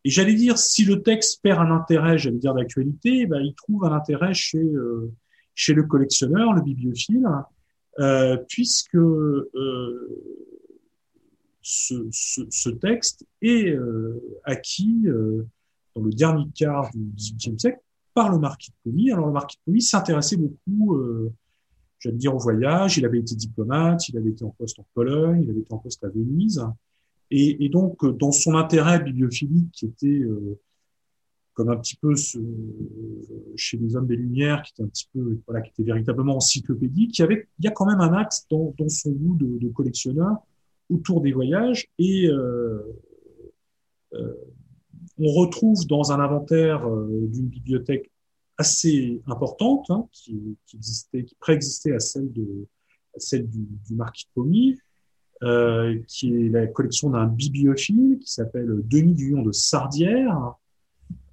[0.05, 3.87] Et j'allais dire, si le texte perd un intérêt, j'allais dire d'actualité, ben, il trouve
[3.87, 5.11] un intérêt chez euh,
[5.55, 7.27] chez le collectionneur, le bibliophile,
[7.99, 9.51] euh, puisque euh,
[11.63, 13.75] ce, texte est
[14.45, 15.07] acquis
[15.95, 17.81] dans le dernier quart du XVIIIe siècle
[18.15, 19.13] par le marquis de Pomy.
[19.13, 21.33] Alors le marquis de Pomy s'intéressait beaucoup euh,
[22.05, 22.99] j'allais dire, au voyage.
[22.99, 25.79] Il avait été diplomate, il avait été en poste en Pologne, il avait été en
[25.79, 26.65] poste à Venise.
[27.31, 30.61] Et, donc, dans son intérêt bibliophilique, qui était euh,
[31.55, 32.39] comme un petit peu ce,
[33.57, 37.19] chez les hommes des Lumières, qui était un petit peu, voilà, qui était véritablement encyclopédique,
[37.19, 40.37] il y a quand même un axe dans, son goût de, de, collectionneur
[40.91, 42.79] autour des voyages et euh,
[44.13, 44.35] euh,
[45.19, 48.11] on retrouve dans un inventaire euh, d'une bibliothèque
[48.59, 52.67] assez importante, hein, qui, qui, existait, qui préexistait à celle de
[53.17, 54.43] à celle du, du marquis de
[55.43, 60.55] euh, qui est la collection d'un bibliophile qui s'appelle Denis Duyon de Sardière.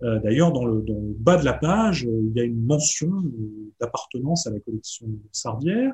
[0.03, 2.65] Euh, D'ailleurs, dans le, dans le, bas de la page, euh, il y a une
[2.65, 3.11] mention
[3.79, 5.93] d'appartenance à la collection Sardière.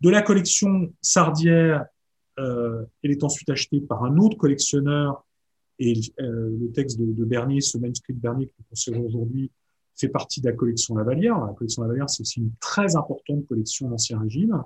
[0.00, 1.86] De la collection Sardière,
[2.36, 5.24] elle est ensuite achetée par un autre collectionneur
[5.78, 9.50] et euh, le texte de, Bernier, ce manuscrit de Bernier que nous conservons aujourd'hui,
[9.96, 11.38] fait partie de la collection Lavalière.
[11.38, 14.62] La collection Lavalière, c'est aussi une très importante collection d'Ancien Régime.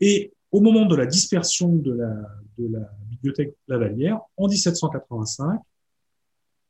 [0.00, 5.60] Et au moment de la dispersion de la, bibliothèque Lavalière, en 1785,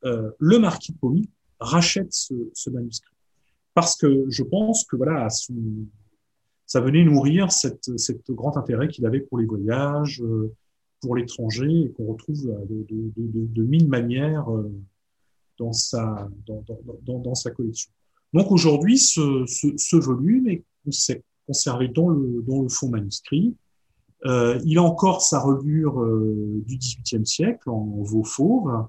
[0.05, 1.29] euh, le marquis de Pommy
[1.59, 3.15] rachète ce, manuscrit.
[3.75, 5.29] Parce que je pense que voilà,
[6.67, 7.91] ça venait nourrir cette
[8.31, 10.55] grand intérêt qu'il avait pour les voyages, euh,
[11.01, 14.73] pour l'étranger, et qu'on retrouve de, de, mille manières euh,
[15.59, 16.65] dans, sa, dans,
[17.19, 17.91] dans, sa collection.
[18.33, 20.65] Donc aujourd'hui, ce, ce, ce volume est
[21.47, 23.55] conservé dans le, dans le fond manuscrit.
[24.25, 28.89] Euh, il a encore sa reliure euh, du XVIIIe siècle en veau fauve.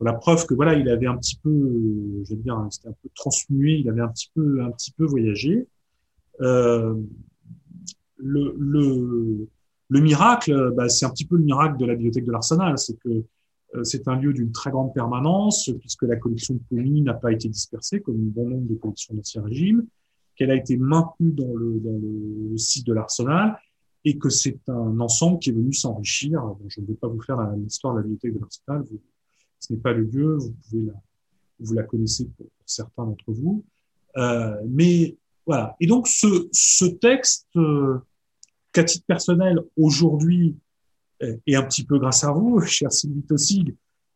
[0.00, 3.08] La preuve que voilà, il avait un petit peu, euh, je dire, c'était un peu
[3.14, 5.66] transmué, il avait un petit peu, un petit peu voyagé.
[6.40, 6.94] Euh,
[8.16, 9.48] le,
[9.88, 12.98] le, miracle, bah, c'est un petit peu le miracle de la bibliothèque de l'Arsenal, c'est
[12.98, 13.24] que
[13.74, 17.32] euh, c'est un lieu d'une très grande permanence, puisque la collection de Pommy n'a pas
[17.32, 19.86] été dispersée, comme un bon nombre de collections d'Ancien Régime,
[20.36, 23.58] qu'elle a été maintenue dans le, dans le site de l'Arsenal,
[24.04, 26.42] et que c'est un ensemble qui est venu s'enrichir.
[26.68, 28.84] je ne vais pas vous faire l'histoire de la bibliothèque de l'Arsenal,
[29.58, 30.94] ce n'est pas le lieu, vous pouvez la,
[31.60, 33.64] vous la connaissez pour, pour certains d'entre vous.
[34.16, 35.16] Euh, mais
[35.46, 35.76] voilà.
[35.80, 37.98] Et donc ce, ce texte, euh,
[38.78, 40.56] qu'à titre personnel, aujourd'hui,
[41.46, 43.74] et un petit peu grâce à vous, cher Sylvie Tossig,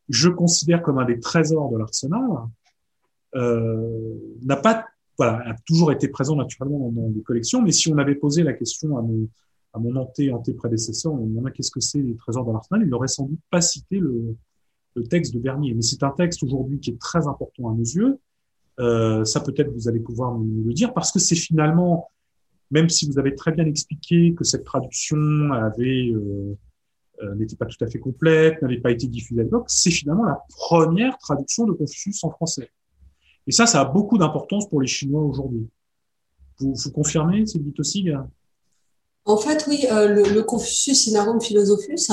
[0.09, 2.29] je considère comme un des trésors de l'Arsenal,
[3.35, 4.87] euh, n'a pas,
[5.17, 8.53] voilà, a toujours été présent naturellement dans, les collections, mais si on avait posé la
[8.53, 9.29] question à mon,
[9.79, 13.27] mon anté, anté-prédécesseur, on demandait qu'est-ce que c'est les trésors de l'Arsenal, il n'aurait sans
[13.27, 14.37] doute pas cité le,
[14.95, 15.75] le texte de Bernier.
[15.75, 18.19] Mais c'est un texte aujourd'hui qui est très important à nos yeux.
[18.81, 22.09] Euh, ça peut-être vous allez pouvoir nous le dire parce que c'est finalement,
[22.73, 25.71] même si vous avez très bien expliqué que cette traduction euh,
[27.23, 30.25] euh, n'était pas tout à fait complète, n'avait pas été diffusée à l'époque, c'est finalement
[30.25, 32.71] la première traduction de Confucius en français.
[33.47, 35.69] Et ça, ça a beaucoup d'importance pour les Chinois aujourd'hui.
[36.59, 38.17] Vous, vous confirmez, Sylvie Tossig
[39.25, 42.09] en fait, oui, euh, le, Confucius Inarum Philosophus,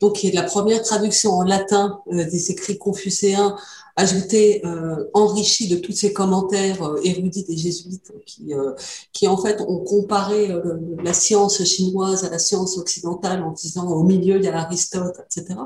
[0.00, 3.56] donc qui est la première traduction en latin euh, des écrits confucéens
[3.98, 8.72] ajouté, euh, enrichi de tous ces commentaires euh, érudits des jésuites qui, euh,
[9.12, 10.54] qui en fait ont comparé
[11.02, 15.16] la science chinoise à la science occidentale en disant au milieu il y a Aristote,
[15.26, 15.58] etc.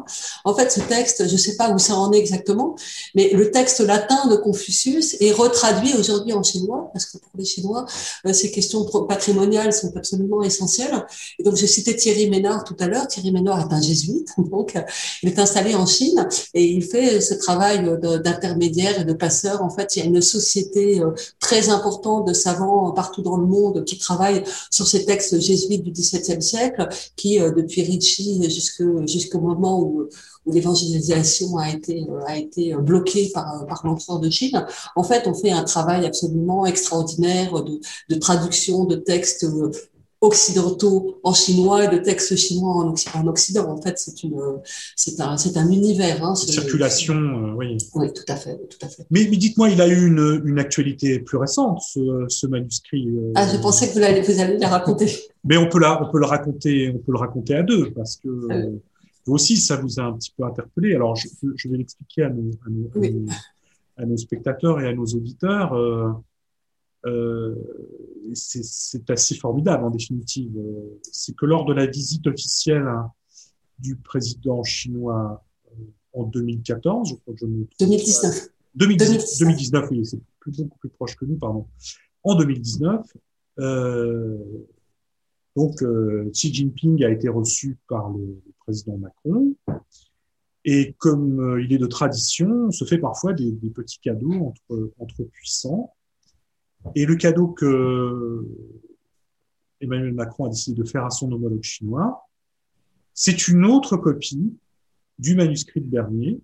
[0.45, 2.75] En fait, ce texte, je ne sais pas où ça en est exactement,
[3.15, 7.45] mais le texte latin de Confucius est retraduit aujourd'hui en chinois parce que pour les
[7.45, 7.85] Chinois,
[8.33, 11.05] ces questions patrimoniales sont absolument essentielles.
[11.39, 13.07] Et donc, j'ai cité Thierry Ménard tout à l'heure.
[13.09, 14.75] Thierry Ménard est un jésuite, donc
[15.23, 19.63] il est installé en Chine et il fait ce travail de d'intermédiaires et de passeurs.
[19.63, 21.11] En fait, il y a une société euh,
[21.41, 25.91] très importante de savants partout dans le monde qui travaillent sur ces textes jésuites du
[25.91, 28.43] XVIIe siècle, qui, euh, depuis Ricci
[29.07, 30.09] jusqu'au moment où,
[30.47, 34.67] où l'évangélisation a été euh, a été bloquée par par l'empereur de Chine.
[34.97, 39.47] En fait, on fait un travail absolument extraordinaire de, de traduction de textes
[40.23, 43.69] occidentaux en chinois et de textes chinois en, en Occident.
[43.69, 44.41] En fait, c'est une,
[44.97, 46.25] c'est un, c'est un univers.
[46.25, 47.77] Hein, circulation, euh, oui.
[47.95, 49.05] Oui, tout à fait, tout à fait.
[49.11, 53.09] Mais, mais dites-moi, il a eu une, une actualité plus récente, ce, ce manuscrit.
[53.09, 53.33] Euh...
[53.35, 55.07] Ah, je pensais que vous alliez, vous alliez la raconter.
[55.45, 58.15] Mais on peut la, on peut le raconter, on peut le raconter à deux, parce
[58.17, 58.71] que euh,
[59.27, 60.95] vous aussi, ça vous a un petit peu interpellé.
[60.95, 63.09] Alors, je, je vais l'expliquer à nos, à nos, oui.
[63.09, 63.27] à nos,
[63.97, 65.75] à nos spectateurs et à nos auditeurs.
[67.07, 67.55] Euh,
[68.35, 70.53] c'est assez formidable en définitive.
[71.03, 72.87] C'est que lors de la visite officielle
[73.79, 78.49] du président chinois euh, en 2014, je crois que je me 2019.
[78.75, 80.19] 2019, 2019 oui, c'est
[80.65, 81.67] beaucoup plus proche que nous, pardon.
[82.23, 83.05] En 2019,
[83.59, 84.39] euh,
[85.57, 89.55] donc euh, Xi Jinping a été reçu par le, le président Macron.
[90.65, 94.33] Et comme euh, il est de tradition, on se fait parfois des, des petits cadeaux
[94.33, 95.93] entre, entre puissants.
[96.95, 98.47] Et le cadeau que
[99.83, 102.29] Emmanuel Macron a décidé de faire à son homologue chinois.
[103.15, 104.55] C'est une autre copie
[105.19, 106.41] du manuscrit de Bernier.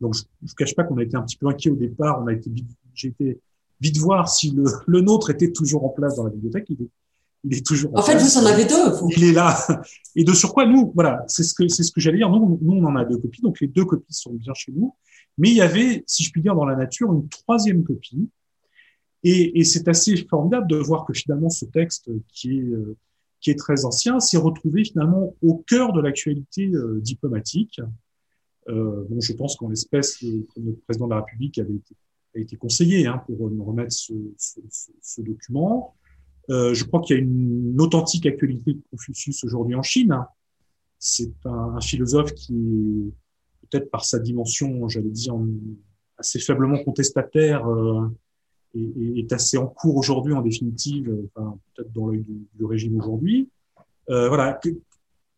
[0.00, 2.22] Donc, je ne cache pas qu'on a été un petit peu inquiet au départ.
[2.22, 2.50] On a été,
[2.94, 3.40] j'ai été
[3.80, 6.66] vite voir si le, le, nôtre était toujours en place dans la bibliothèque.
[6.68, 6.90] Il est,
[7.44, 8.90] il est toujours en, en fait, vous en avez deux.
[8.90, 9.08] Vous.
[9.16, 9.56] Il est là.
[10.16, 12.28] Et de surcroît, nous, voilà, c'est ce que c'est ce que j'allais dire.
[12.28, 14.94] Nous, nous, on en a deux copies, donc les deux copies sont bien chez nous.
[15.38, 18.28] Mais il y avait, si je puis dire, dans la nature, une troisième copie.
[19.28, 22.96] Et, c'est assez formidable de voir que finalement, ce texte qui est euh,
[23.40, 27.80] qui est très ancien, s'est retrouvé finalement au cœur de l'actualité euh, diplomatique.
[28.68, 30.22] Euh, bon, je pense qu'en l'espèce,
[30.56, 31.94] notre président de la République avait été,
[32.36, 35.94] a été conseillé hein, pour nous remettre ce, document.
[36.48, 40.16] Je crois qu'il y a une authentique actualité de Confucius aujourd'hui en Chine.
[40.98, 43.12] C'est un, philosophe qui,
[43.68, 45.34] peut-être par sa dimension, j'allais dire,
[46.16, 47.68] assez faiblement contestataire,
[49.16, 53.48] est, assez en cours aujourd'hui, en définitive, enfin, peut-être dans l'œil du, régime aujourd'hui.
[54.10, 54.60] Euh, voilà.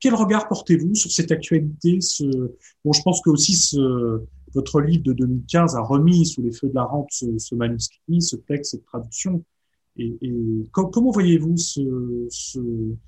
[0.01, 2.24] quel regard portez-vous sur cette actualité ce...
[2.84, 3.55] Bon, je pense que aussi
[4.55, 8.36] votre livre de 2015 a remis sous les feux de la rampe ce, manuscrit, ce
[8.36, 9.45] texte, cette traduction.
[9.97, 10.16] Et,
[10.72, 13.01] comment voyez-vous ce,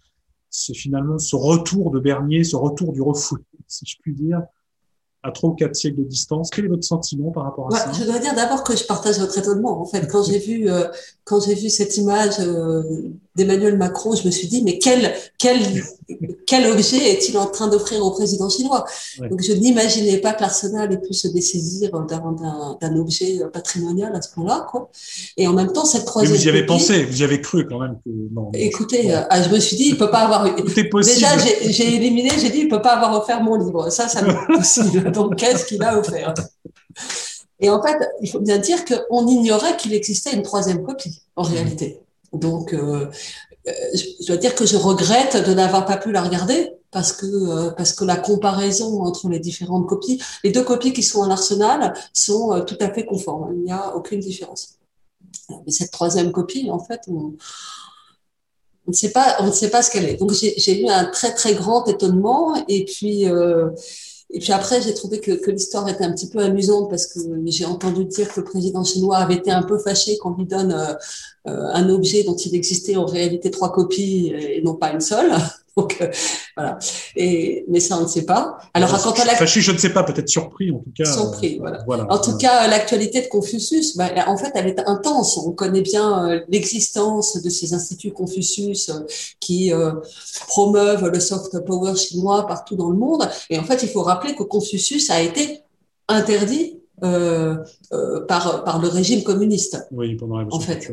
[0.75, 4.43] finalement ce retour de Bernier, ce retour du refoulé, si je puis dire,
[5.23, 6.51] à trois ou quatre siècles de distance.
[6.51, 8.85] Quel est votre sentiment par rapport à ouais, ça Je dois dire d'abord que je
[8.85, 9.81] partage votre étonnement.
[9.81, 10.89] En fait, quand j'ai vu euh,
[11.25, 12.83] quand j'ai vu cette image euh,
[13.37, 15.59] d'Emmanuel Macron, je me suis dit mais quel quel
[16.47, 18.85] quel objet est-il en train d'offrir au président chinois?
[19.21, 19.29] Ouais.
[19.29, 24.33] Donc je n'imaginais pas que l'Arsenal ait pu se dessaisir d'un objet patrimonial à ce
[24.35, 24.67] point-là.
[25.37, 26.33] Et en même temps, cette troisième.
[26.33, 28.51] Mais vous y avez pensé, vous y avez cru quand même que non.
[28.55, 30.45] Écoutez, euh, je me suis dit, il peut pas avoir.
[30.55, 33.91] Déjà, j'ai éliminé, j'ai dit, il peut pas avoir offert mon livre.
[33.91, 35.11] Ça, ça n'est pas possible.
[35.13, 36.35] Donc, qu'est-ce qu'il a offert?
[37.61, 41.43] Et en fait, il faut bien dire qu'on ignorait qu'il existait une troisième copie, en
[41.43, 42.01] réalité.
[42.33, 43.11] Donc, euh,
[43.67, 47.71] je dois dire que je regrette de n'avoir pas pu la regarder parce que euh,
[47.71, 51.95] parce que la comparaison entre les différentes copies, les deux copies qui sont en arsenal
[52.13, 53.55] sont euh, tout à fait conformes.
[53.55, 54.79] Il n'y a aucune différence.
[55.49, 57.35] Mais cette troisième copie, en fait, on,
[58.87, 60.17] on ne sait pas, on ne sait pas ce qu'elle est.
[60.17, 63.71] Donc j'ai eu un très très grand étonnement et puis euh,
[64.33, 67.65] et puis après, j'ai trouvé que, l'histoire était un petit peu amusante parce que j'ai
[67.65, 70.95] entendu dire que le président chinois avait été un peu fâché qu'on lui donne euh,
[71.47, 75.33] un objet dont il existait en réalité trois copies et non pas une seule.
[75.77, 76.11] Donc euh,
[76.57, 76.79] voilà.
[77.17, 78.59] Et mais ça on ne sait pas.
[78.75, 81.05] Alors quand on a fâché, je ne sais pas, peut-être surpris en tout cas.
[81.05, 81.83] Surpris, voilà.
[81.87, 82.07] voilà.
[82.11, 85.39] En tout cas, l'actualité de Confucius, bah, en fait, elle est intense.
[85.39, 89.01] On connaît bien euh, l'existence de ces instituts Confucius euh,
[89.41, 89.93] qui euh,
[90.49, 93.29] promeuvent le soft power chinois partout dans le monde.
[93.49, 95.63] Et en fait, il faut rappeler que Confucius a été
[96.09, 97.57] interdit euh,
[97.93, 99.87] euh, par par le régime communiste.
[99.91, 100.93] Oui, pendant la en fait,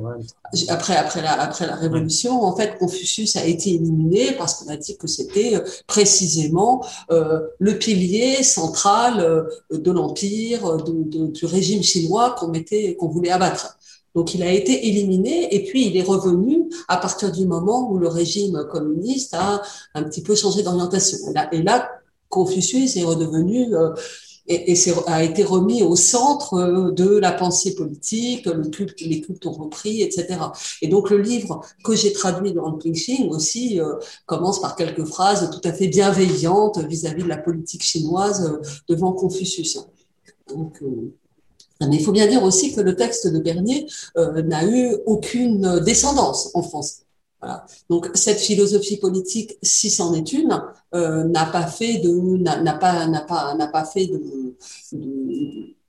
[0.70, 4.78] après après la après la révolution, en fait, Confucius a été éliminé parce qu'on a
[4.78, 12.96] dit que c'était précisément euh, le pilier central de l'empire, du régime chinois qu'on mettait
[12.96, 13.78] qu'on voulait abattre.
[14.16, 17.98] Donc il a été éliminé et puis il est revenu à partir du moment où
[17.98, 19.62] le régime communiste a
[19.94, 21.18] un petit peu changé d'orientation.
[21.52, 21.92] Et là,
[22.30, 23.74] Confucius est redevenu
[24.48, 24.76] et,
[25.08, 28.48] a été remis au centre euh, de la pensée politique,
[29.00, 30.40] les cultes ont repris, etc.
[30.82, 33.96] Et donc le livre que j'ai traduit dans le Pingxing aussi euh,
[34.26, 38.62] commence par quelques phrases tout à fait bienveillantes vis-à-vis -vis de la politique chinoise euh,
[38.88, 39.80] devant Confucius.
[41.82, 43.86] Mais il faut bien dire aussi que le texte de Bernier
[44.16, 47.07] n'a eu aucune descendance en France.
[47.40, 47.66] Voilà.
[47.90, 50.60] Donc cette philosophie politique, si c'en est une,
[50.96, 54.56] euh, n'a pas fait de, n'a pas, n'a pas, n'a pas fait de,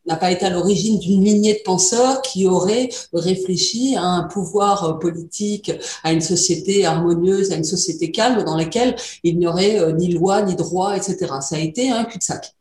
[0.08, 4.98] n'a pas été à l'origine d'une lignée de penseurs qui auraient réfléchi à un pouvoir
[4.98, 5.70] politique,
[6.02, 10.12] à une société harmonieuse, à une société calme dans laquelle il n'y aurait euh, ni
[10.12, 11.16] loi, ni droit, etc.
[11.40, 12.57] Ça a été un cul-de-sac.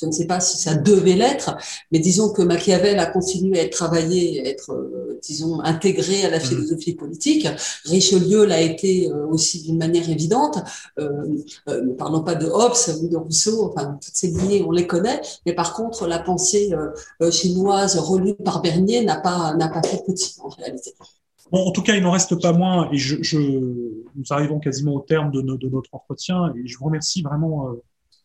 [0.00, 1.56] Je ne sais pas si ça devait l'être,
[1.92, 6.30] mais disons que Machiavel a continué à être travaillé, à être, euh, disons, intégré à
[6.30, 6.96] la philosophie mmh.
[6.96, 7.48] politique.
[7.84, 10.58] Richelieu l'a été euh, aussi d'une manière évidente.
[10.98, 11.08] Euh,
[11.68, 14.86] euh, ne parlons pas de Hobbes ou de Rousseau, enfin, toutes ces lignées, on les
[14.86, 15.20] connaît.
[15.46, 16.74] Mais par contre, la pensée
[17.20, 20.92] euh, chinoise relue par Bernier n'a pas, n'a pas fait petit, en réalité.
[21.52, 24.94] Bon, en tout cas, il n'en reste pas moins, et je, je, nous arrivons quasiment
[24.94, 27.68] au terme de, no, de notre entretien, et je vous remercie vraiment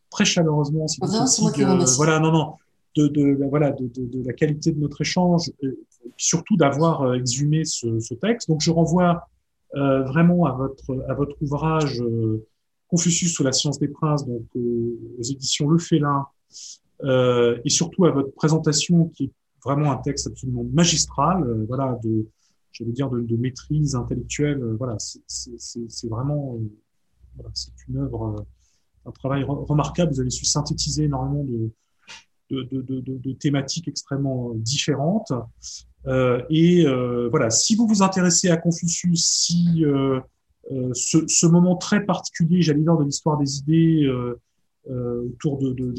[0.09, 0.87] très chaleureusement.
[0.87, 1.25] Si ah,
[1.59, 2.53] euh, voilà, non, non,
[2.95, 5.69] de, de, voilà, de, de, de, la qualité de notre échange, et
[6.17, 8.49] surtout d'avoir euh, exhumé ce, ce, texte.
[8.49, 9.27] Donc, je renvoie
[9.75, 12.43] euh, vraiment à votre, à votre ouvrage euh,
[12.87, 16.25] Confucius sous la science des princes, donc aux éditions Le Félin,
[17.03, 19.31] euh, et surtout à votre présentation qui est
[19.63, 22.25] vraiment un texte absolument magistral, voilà, de
[22.71, 24.59] j'allais dire, de, de, maîtrise intellectuelle.
[24.79, 26.57] voilà, c'est vraiment,
[27.35, 28.43] voilà, c'est une œuvre,
[29.09, 30.13] un travail remarquable.
[30.13, 31.43] Vous avez su synthétiser énormément
[32.49, 35.31] de, thématiques extrêmement différentes.
[36.07, 40.21] Euh, et euh, voilà, si vous vous intéressez à Confucius, si euh,
[40.93, 44.09] ce, moment très particulier, j'allais dire, de l'histoire des idées
[44.87, 45.93] autour de,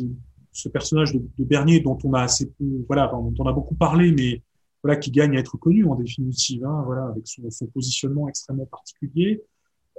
[0.53, 4.13] ce personnage de, Bernier dont on a assez peu, voilà, dont on a beaucoup parlé,
[4.13, 4.43] mais
[4.83, 9.43] voilà, qui gagne à être connu en définitive, hein, voilà, avec son, positionnement extrêmement particulier.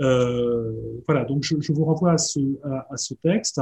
[0.02, 0.72] Euh,
[1.08, 3.60] voilà, donc je, je, vous renvoie à ce, à, à ce texte.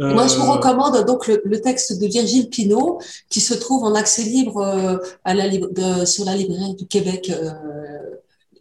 [0.00, 3.00] Euh, Moi, je vous recommande donc le, le, texte de Virgile Pinault
[3.30, 7.32] qui se trouve en accès libre euh, à la, de, sur la librairie du Québec.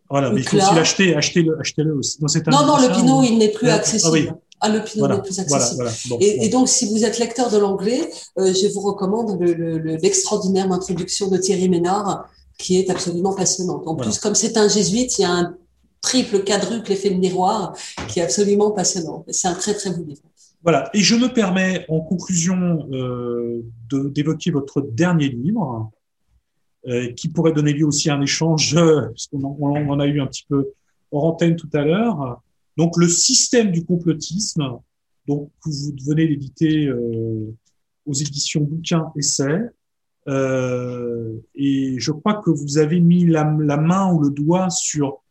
[0.09, 2.19] Voilà, mais il faut aussi l'acheter, achetez-le, achetez-le aussi.
[2.47, 4.09] Non, non, le Pinot, il n'est plus accessible.
[4.09, 4.29] Ah, oui.
[4.59, 5.49] Ah, le Pinot n'est plus accessible.
[5.49, 5.91] Voilà, voilà.
[6.07, 6.43] Bon, et, bon.
[6.43, 11.29] et, donc, si vous êtes lecteur de l'anglais, euh, je vous recommande l'extraordinaire le, introduction
[11.29, 13.87] de Thierry Ménard, qui est absolument passionnante.
[13.87, 14.11] En voilà.
[14.11, 15.55] plus, comme c'est un jésuite, il y a un
[16.03, 17.75] triple, quadruple effet de miroir
[18.07, 19.25] qui est absolument passionnant.
[19.29, 20.21] C'est un très, très beau livre.
[20.61, 20.89] Voilà.
[20.93, 25.91] Et je me permets, en conclusion, euh, d'évoquer votre dernier livre,
[26.87, 30.27] euh, qui pourrait donner lieu aussi à un échange, euh, puisqu'on en, a eu un
[30.27, 30.69] petit peu
[31.11, 32.41] hors antenne tout à l'heure.
[32.77, 34.79] Donc, le système du complotisme,
[35.27, 37.53] donc, vous venez d'éditer euh,
[38.05, 39.61] aux éditions Bouquin Essai.
[40.27, 45.22] Euh, et je crois que vous avez mis la main ou le doigt sur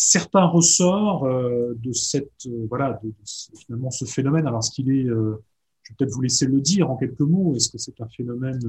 [0.00, 3.12] certains ressorts euh, de cette euh, voilà de,
[3.56, 4.46] finalement ce phénomène.
[4.46, 5.42] Alors est-ce qu'il est, euh,
[5.82, 7.56] je vais peut-être vous laisser le dire en quelques mots.
[7.56, 8.60] Est-ce que c'est un phénomène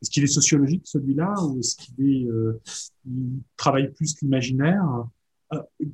[0.00, 2.58] Est-ce qu'il est sociologique celui-là ou est-ce qu'il est, euh,
[3.04, 5.06] il travaille plus qu'imaginaire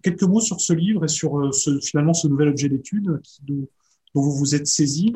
[0.02, 3.66] Quelques mots sur ce livre et sur ce, finalement ce nouvel objet d'étude dont
[4.14, 5.14] vous vous êtes saisi.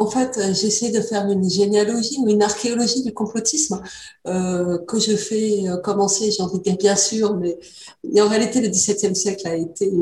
[0.00, 3.82] En fait, euh, j'essaie de faire une généalogie ou une archéologie du complotisme
[4.26, 7.58] euh, que je fais euh, commencer, j'ai envie de dire bien sûr, mais,
[8.18, 9.92] en réalité, le XVIIe siècle a été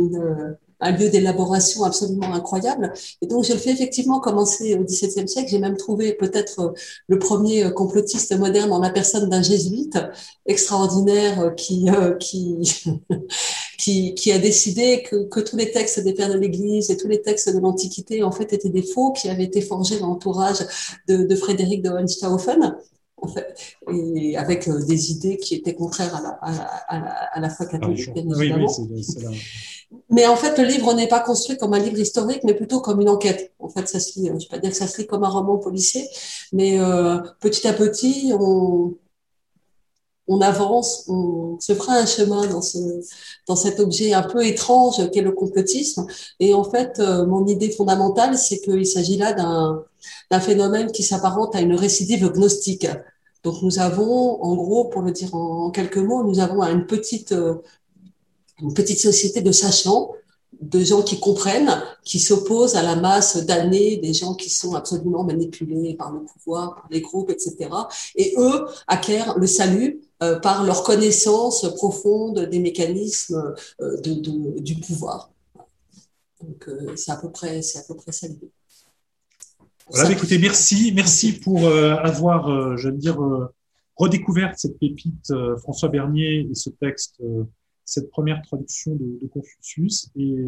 [0.81, 2.93] un lieu d'élaboration absolument incroyable.
[3.21, 5.49] Et donc, je le fais effectivement commencer au XVIIe siècle.
[5.51, 6.75] J'ai même trouvé peut-être
[7.09, 9.99] le premier complotiste moderne en la personne d'un jésuite
[10.47, 11.89] extraordinaire euh, qui,
[13.79, 17.23] qui, a décidé que, que, tous les textes des pères de l'Église et tous les
[17.23, 20.59] textes de l'Antiquité, en fait, étaient des faux qui avaient été forgés dans l'entourage
[21.07, 22.77] de, de Frédéric de Hohenstaufen
[23.21, 23.55] en fait,
[23.93, 28.13] et avec des idées qui étaient contraires à la, à la, à la, foi catholique,
[28.15, 28.71] bien évidemment.
[28.79, 29.25] Oui, oui, c'est,
[30.11, 33.01] mais en fait, le livre n'est pas construit comme un livre historique, mais plutôt comme
[33.01, 33.53] une enquête.
[33.59, 35.25] En fait, ça se lit, je ne vais pas dire que ça se lit comme
[35.25, 36.07] un roman policier,
[36.53, 38.95] mais euh, petit à petit, on,
[40.29, 42.79] on avance, on se fera un chemin dans, ce,
[43.47, 46.07] dans cet objet un peu étrange qu'est le complotisme.
[46.39, 51.57] Et en fait, euh, mon idée fondamentale, c'est qu'il s'agit là d'un phénomène qui s'apparente
[51.57, 52.87] à une récidive gnostique.
[53.43, 57.33] Donc nous avons, en gros, pour le dire en quelques mots, nous avons une petite
[57.33, 57.55] euh,
[58.61, 60.11] une petite société de sachants,
[60.61, 65.23] de gens qui comprennent, qui s'opposent à la masse d'années, des gens qui sont absolument
[65.23, 67.71] manipulés par le pouvoir, par les groupes, etc.
[68.17, 70.01] Et eux acquièrent le salut
[70.43, 75.31] par leur connaissance profonde des mécanismes euh, du pouvoir.
[76.41, 78.51] Donc euh, c'est à peu près, c'est à peu près ça l'idée.
[79.91, 83.19] Voilà, écoutez, merci, merci pour euh, avoir, euh, je veux dire,
[83.97, 85.33] redécouvert cette pépite
[85.63, 87.21] François Bernier et ce texte
[87.85, 90.45] cette première traduction de, Confucius et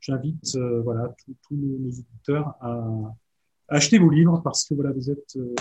[0.00, 3.14] j'invite euh, voilà tous nos, auditeurs à,
[3.68, 5.54] acheter vos livres parce que voilà vous êtes euh,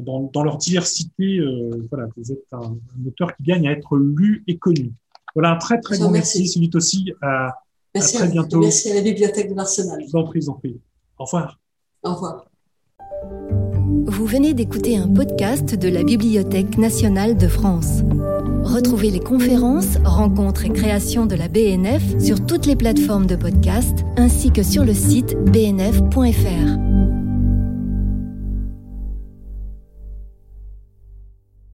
[0.00, 3.96] dans, dans, leur diversité euh, voilà vous êtes un, un, auteur qui gagne à être
[3.96, 4.92] lu et connu.
[5.34, 6.38] Voilà un très très grand merci.
[6.38, 6.52] merci.
[6.52, 7.54] Celui aussi à,
[7.94, 8.60] merci à très bientôt.
[8.60, 10.00] Merci à la bibliothèque de l'Arsenal.
[10.00, 10.80] Je vous en prie, je vous en prie.
[11.18, 11.58] Au revoir.
[12.02, 12.46] Au revoir.
[14.06, 18.02] Vous venez d'écouter un podcast de la Bibliothèque nationale de France.
[18.62, 24.04] Retrouvez les conférences, rencontres et créations de la BNF sur toutes les plateformes de podcast
[24.16, 27.03] ainsi que sur le site bnf.fr.